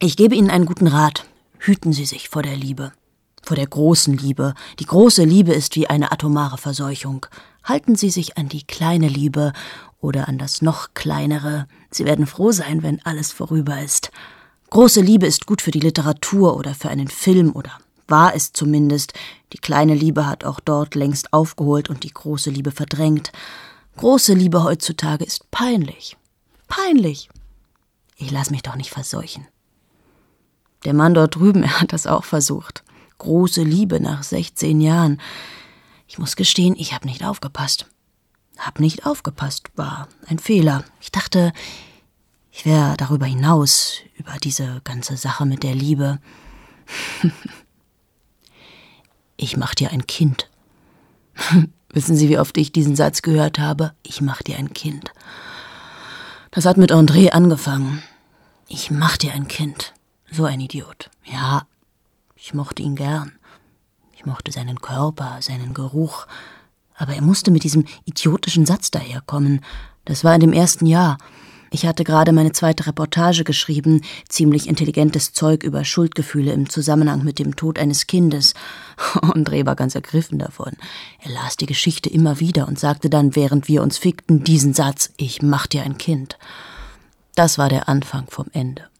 Ich 0.00 0.16
gebe 0.16 0.34
Ihnen 0.34 0.50
einen 0.50 0.66
guten 0.66 0.88
Rat. 0.88 1.24
Hüten 1.58 1.92
Sie 1.92 2.04
sich 2.04 2.28
vor 2.28 2.42
der 2.42 2.56
Liebe, 2.56 2.92
vor 3.40 3.56
der 3.56 3.68
großen 3.68 4.16
Liebe. 4.16 4.54
Die 4.80 4.84
große 4.84 5.22
Liebe 5.22 5.52
ist 5.52 5.76
wie 5.76 5.86
eine 5.86 6.10
atomare 6.10 6.58
Verseuchung. 6.58 7.24
Halten 7.64 7.96
Sie 7.96 8.10
sich 8.10 8.36
an 8.36 8.48
die 8.48 8.64
kleine 8.64 9.08
Liebe 9.08 9.52
oder 10.00 10.28
an 10.28 10.38
das 10.38 10.62
noch 10.62 10.94
kleinere. 10.94 11.66
Sie 11.90 12.04
werden 12.04 12.26
froh 12.26 12.52
sein, 12.52 12.82
wenn 12.82 13.04
alles 13.04 13.32
vorüber 13.32 13.80
ist. 13.80 14.10
Große 14.70 15.00
Liebe 15.00 15.26
ist 15.26 15.46
gut 15.46 15.62
für 15.62 15.70
die 15.70 15.80
Literatur 15.80 16.56
oder 16.56 16.74
für 16.74 16.88
einen 16.88 17.08
Film 17.08 17.52
oder 17.54 17.70
war 18.08 18.34
es 18.34 18.52
zumindest. 18.52 19.14
Die 19.52 19.58
kleine 19.58 19.94
Liebe 19.94 20.26
hat 20.26 20.44
auch 20.44 20.60
dort 20.60 20.94
längst 20.94 21.32
aufgeholt 21.32 21.88
und 21.88 22.04
die 22.04 22.12
große 22.12 22.50
Liebe 22.50 22.70
verdrängt. 22.70 23.32
Große 23.96 24.34
Liebe 24.34 24.64
heutzutage 24.64 25.24
ist 25.24 25.50
peinlich. 25.50 26.16
Peinlich. 26.68 27.28
Ich 28.16 28.30
lass 28.30 28.50
mich 28.50 28.62
doch 28.62 28.76
nicht 28.76 28.90
verseuchen. 28.90 29.46
Der 30.84 30.94
Mann 30.94 31.14
dort 31.14 31.36
drüben, 31.36 31.62
er 31.64 31.80
hat 31.80 31.92
das 31.92 32.06
auch 32.06 32.24
versucht. 32.24 32.82
Große 33.18 33.62
Liebe 33.62 34.00
nach 34.00 34.22
16 34.22 34.80
Jahren. 34.80 35.20
Ich 36.12 36.18
muss 36.18 36.36
gestehen, 36.36 36.76
ich 36.76 36.92
habe 36.92 37.06
nicht 37.06 37.24
aufgepasst. 37.24 37.86
Hab 38.58 38.80
nicht 38.80 39.06
aufgepasst, 39.06 39.70
war 39.76 40.08
ein 40.26 40.38
Fehler. 40.38 40.84
Ich 41.00 41.10
dachte, 41.10 41.54
ich 42.50 42.66
wäre 42.66 42.98
darüber 42.98 43.24
hinaus, 43.24 43.94
über 44.18 44.32
diese 44.36 44.82
ganze 44.84 45.16
Sache 45.16 45.46
mit 45.46 45.62
der 45.62 45.74
Liebe. 45.74 46.20
ich 49.38 49.56
mach 49.56 49.74
dir 49.74 49.90
ein 49.90 50.06
Kind. 50.06 50.50
Wissen 51.94 52.14
Sie, 52.14 52.28
wie 52.28 52.38
oft 52.38 52.58
ich 52.58 52.72
diesen 52.72 52.94
Satz 52.94 53.22
gehört 53.22 53.58
habe? 53.58 53.94
Ich 54.02 54.20
mach 54.20 54.42
dir 54.42 54.58
ein 54.58 54.74
Kind. 54.74 55.12
Das 56.50 56.66
hat 56.66 56.76
mit 56.76 56.92
André 56.92 57.30
angefangen. 57.30 58.02
Ich 58.68 58.90
mach 58.90 59.16
dir 59.16 59.32
ein 59.32 59.48
Kind. 59.48 59.94
So 60.30 60.44
ein 60.44 60.60
Idiot. 60.60 61.08
Ja, 61.24 61.66
ich 62.36 62.52
mochte 62.52 62.82
ihn 62.82 62.96
gern. 62.96 63.32
Ich 64.22 64.26
mochte 64.26 64.52
seinen 64.52 64.80
Körper, 64.80 65.38
seinen 65.40 65.74
Geruch. 65.74 66.28
Aber 66.94 67.12
er 67.12 67.22
musste 67.22 67.50
mit 67.50 67.64
diesem 67.64 67.86
idiotischen 68.04 68.66
Satz 68.66 68.92
daherkommen. 68.92 69.62
Das 70.04 70.22
war 70.22 70.32
in 70.36 70.40
dem 70.40 70.52
ersten 70.52 70.86
Jahr. 70.86 71.18
Ich 71.72 71.86
hatte 71.86 72.04
gerade 72.04 72.30
meine 72.30 72.52
zweite 72.52 72.86
Reportage 72.86 73.42
geschrieben, 73.42 74.02
ziemlich 74.28 74.68
intelligentes 74.68 75.32
Zeug 75.32 75.64
über 75.64 75.84
Schuldgefühle 75.84 76.52
im 76.52 76.70
Zusammenhang 76.70 77.24
mit 77.24 77.40
dem 77.40 77.56
Tod 77.56 77.80
eines 77.80 78.06
Kindes. 78.06 78.54
André 79.14 79.66
war 79.66 79.74
ganz 79.74 79.96
ergriffen 79.96 80.38
davon. 80.38 80.74
Er 81.18 81.32
las 81.32 81.56
die 81.56 81.66
Geschichte 81.66 82.08
immer 82.08 82.38
wieder 82.38 82.68
und 82.68 82.78
sagte 82.78 83.10
dann, 83.10 83.34
während 83.34 83.66
wir 83.66 83.82
uns 83.82 83.98
fickten, 83.98 84.44
diesen 84.44 84.72
Satz, 84.72 85.10
ich 85.16 85.42
mach 85.42 85.66
dir 85.66 85.82
ein 85.82 85.98
Kind. 85.98 86.38
Das 87.34 87.58
war 87.58 87.68
der 87.68 87.88
Anfang 87.88 88.26
vom 88.28 88.46
Ende. 88.52 88.91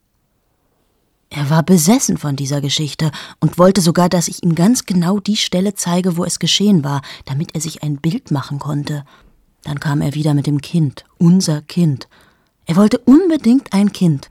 Er 1.35 1.49
war 1.49 1.63
besessen 1.63 2.19
von 2.19 2.37
dieser 2.37 2.61
Geschichte 2.61 3.11
und 3.41 3.59
wollte 3.59 3.81
sogar, 3.81 4.09
dass 4.09 4.29
ich 4.29 4.43
ihm 4.43 4.55
ganz 4.55 4.85
genau 4.85 5.19
die 5.19 5.37
Stelle 5.37 5.75
zeige, 5.75 6.17
wo 6.17 6.25
es 6.25 6.39
geschehen 6.39 6.85
war, 6.85 7.01
damit 7.25 7.55
er 7.55 7.61
sich 7.61 7.83
ein 7.83 7.97
Bild 7.97 8.31
machen 8.31 8.59
konnte. 8.59 9.05
Dann 9.65 9.81
kam 9.81 10.03
er 10.03 10.15
wieder 10.15 10.35
mit 10.35 10.47
dem 10.47 10.61
Kind, 10.61 11.05
unser 11.19 11.63
Kind, 11.63 12.09
er 12.67 12.77
wollte 12.77 12.99
unbedingt 12.99 13.73
ein 13.73 13.93
Kind. 13.93 14.31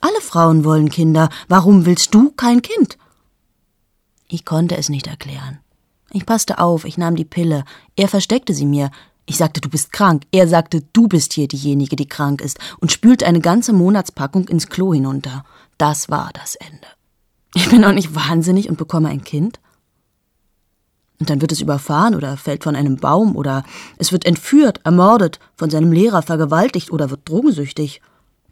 Alle 0.00 0.20
Frauen 0.20 0.64
wollen 0.64 0.90
Kinder. 0.90 1.28
Warum 1.48 1.86
willst 1.86 2.14
du 2.14 2.30
kein 2.32 2.62
Kind? 2.62 2.98
Ich 4.28 4.44
konnte 4.44 4.76
es 4.76 4.88
nicht 4.88 5.06
erklären. 5.06 5.60
Ich 6.10 6.26
passte 6.26 6.58
auf, 6.58 6.84
ich 6.84 6.98
nahm 6.98 7.16
die 7.16 7.24
Pille. 7.24 7.64
Er 7.96 8.08
versteckte 8.08 8.54
sie 8.54 8.66
mir. 8.66 8.90
Ich 9.26 9.36
sagte, 9.36 9.60
du 9.60 9.68
bist 9.68 9.92
krank. 9.92 10.24
Er 10.32 10.48
sagte, 10.48 10.82
du 10.92 11.08
bist 11.08 11.32
hier 11.32 11.48
diejenige, 11.48 11.96
die 11.96 12.08
krank 12.08 12.40
ist 12.40 12.58
und 12.80 12.92
spülte 12.92 13.26
eine 13.26 13.40
ganze 13.40 13.72
Monatspackung 13.72 14.48
ins 14.48 14.68
Klo 14.68 14.92
hinunter. 14.92 15.44
Das 15.78 16.08
war 16.08 16.30
das 16.34 16.54
Ende. 16.56 16.86
Ich 17.54 17.70
bin 17.70 17.84
auch 17.84 17.92
nicht 17.92 18.14
wahnsinnig 18.14 18.68
und 18.68 18.78
bekomme 18.78 19.08
ein 19.08 19.24
Kind. 19.24 19.60
Und 21.20 21.30
dann 21.30 21.40
wird 21.40 21.52
es 21.52 21.60
überfahren 21.60 22.14
oder 22.14 22.36
fällt 22.36 22.64
von 22.64 22.74
einem 22.74 22.96
Baum 22.96 23.36
oder 23.36 23.64
es 23.98 24.10
wird 24.10 24.26
entführt, 24.26 24.80
ermordet, 24.84 25.38
von 25.56 25.70
seinem 25.70 25.92
Lehrer 25.92 26.22
vergewaltigt 26.22 26.90
oder 26.90 27.10
wird 27.10 27.28
drogensüchtig. 27.28 28.00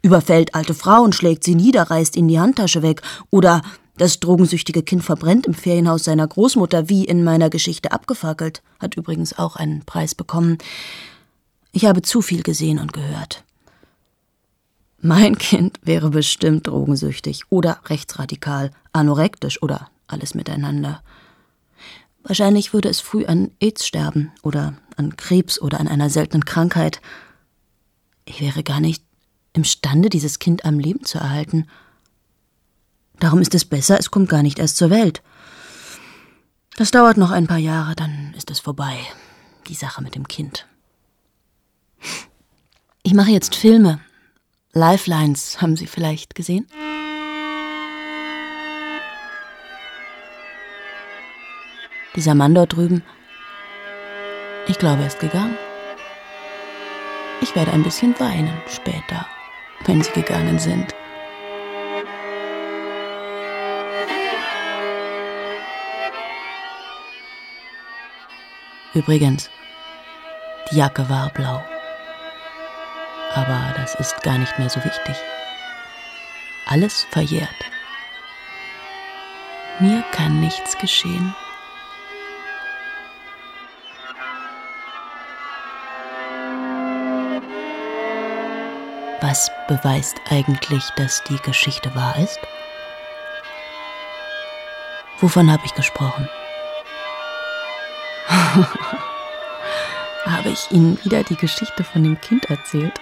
Überfällt 0.01 0.55
alte 0.55 0.73
Frauen, 0.73 1.13
schlägt 1.13 1.43
sie 1.43 1.55
nieder, 1.55 1.83
reißt 1.83 2.15
ihnen 2.15 2.29
die 2.29 2.39
Handtasche 2.39 2.81
weg 2.81 3.01
oder 3.29 3.61
das 3.97 4.19
drogensüchtige 4.19 4.81
Kind 4.81 5.03
verbrennt 5.03 5.45
im 5.45 5.53
Ferienhaus 5.53 6.05
seiner 6.05 6.27
Großmutter, 6.27 6.89
wie 6.89 7.05
in 7.05 7.23
meiner 7.23 7.49
Geschichte 7.49 7.91
abgefackelt, 7.91 8.63
hat 8.79 8.95
übrigens 8.95 9.37
auch 9.37 9.55
einen 9.55 9.85
Preis 9.85 10.15
bekommen. 10.15 10.57
Ich 11.73 11.85
habe 11.85 12.01
zu 12.01 12.21
viel 12.21 12.41
gesehen 12.41 12.79
und 12.79 12.93
gehört. 12.93 13.43
Mein 15.05 15.37
Kind 15.37 15.81
wäre 15.83 16.11
bestimmt 16.11 16.65
drogensüchtig 16.65 17.41
oder 17.49 17.81
rechtsradikal, 17.87 18.71
anorektisch 18.93 19.61
oder 19.61 19.89
alles 20.07 20.33
miteinander. 20.33 21.03
Wahrscheinlich 22.23 22.71
würde 22.71 22.87
es 22.87 23.01
früh 23.01 23.25
an 23.25 23.51
AIDS 23.59 23.85
sterben 23.85 24.31
oder 24.43 24.75
an 24.95 25.17
Krebs 25.17 25.59
oder 25.59 25.81
an 25.81 25.89
einer 25.89 26.09
seltenen 26.09 26.45
Krankheit. 26.45 27.01
Ich 28.23 28.39
wäre 28.39 28.63
gar 28.63 28.79
nicht 28.79 29.03
imstande, 29.51 30.07
dieses 30.07 30.39
Kind 30.39 30.63
am 30.63 30.79
Leben 30.79 31.03
zu 31.03 31.17
erhalten. 31.17 31.67
Darum 33.19 33.41
ist 33.41 33.53
es 33.55 33.65
besser, 33.65 33.99
es 33.99 34.09
kommt 34.09 34.29
gar 34.29 34.41
nicht 34.41 34.57
erst 34.57 34.77
zur 34.77 34.89
Welt. 34.89 35.21
Das 36.77 36.91
dauert 36.91 37.17
noch 37.17 37.31
ein 37.31 37.47
paar 37.47 37.57
Jahre, 37.57 37.93
dann 37.93 38.33
ist 38.37 38.49
es 38.49 38.61
vorbei. 38.61 38.97
Die 39.67 39.75
Sache 39.75 40.01
mit 40.01 40.15
dem 40.15 40.29
Kind. 40.29 40.65
Ich 43.03 43.13
mache 43.13 43.31
jetzt 43.31 43.53
Filme. 43.53 43.99
Lifelines 44.75 45.61
haben 45.61 45.75
Sie 45.75 45.85
vielleicht 45.85 46.33
gesehen? 46.33 46.67
Dieser 52.15 52.33
Mann 52.33 52.55
dort 52.55 52.73
drüben, 52.73 53.03
ich 54.65 54.79
glaube, 54.79 55.01
er 55.01 55.07
ist 55.07 55.19
gegangen. 55.19 55.57
Ich 57.41 57.55
werde 57.55 57.71
ein 57.71 57.83
bisschen 57.83 58.19
weinen 58.19 58.51
später, 58.67 59.27
wenn 59.85 60.01
Sie 60.01 60.11
gegangen 60.11 60.57
sind. 60.57 60.95
Übrigens, 68.95 69.51
die 70.71 70.77
Jacke 70.77 71.07
war 71.09 71.29
blau. 71.29 71.63
Aber 73.35 73.73
das 73.77 73.95
ist 73.95 74.21
gar 74.21 74.37
nicht 74.37 74.59
mehr 74.59 74.69
so 74.69 74.83
wichtig. 74.83 75.15
Alles 76.67 77.05
verjährt. 77.11 77.49
Mir 79.79 80.03
kann 80.11 80.39
nichts 80.39 80.77
geschehen. 80.77 81.35
Was 89.21 89.49
beweist 89.67 90.17
eigentlich, 90.29 90.83
dass 90.95 91.23
die 91.23 91.37
Geschichte 91.37 91.95
wahr 91.95 92.15
ist? 92.17 92.39
Wovon 95.19 95.51
habe 95.51 95.65
ich 95.65 95.73
gesprochen? 95.73 96.29
habe 100.25 100.49
ich 100.49 100.69
Ihnen 100.71 101.03
wieder 101.03 101.23
die 101.23 101.37
Geschichte 101.37 101.83
von 101.83 102.03
dem 102.03 102.19
Kind 102.21 102.49
erzählt? 102.49 102.99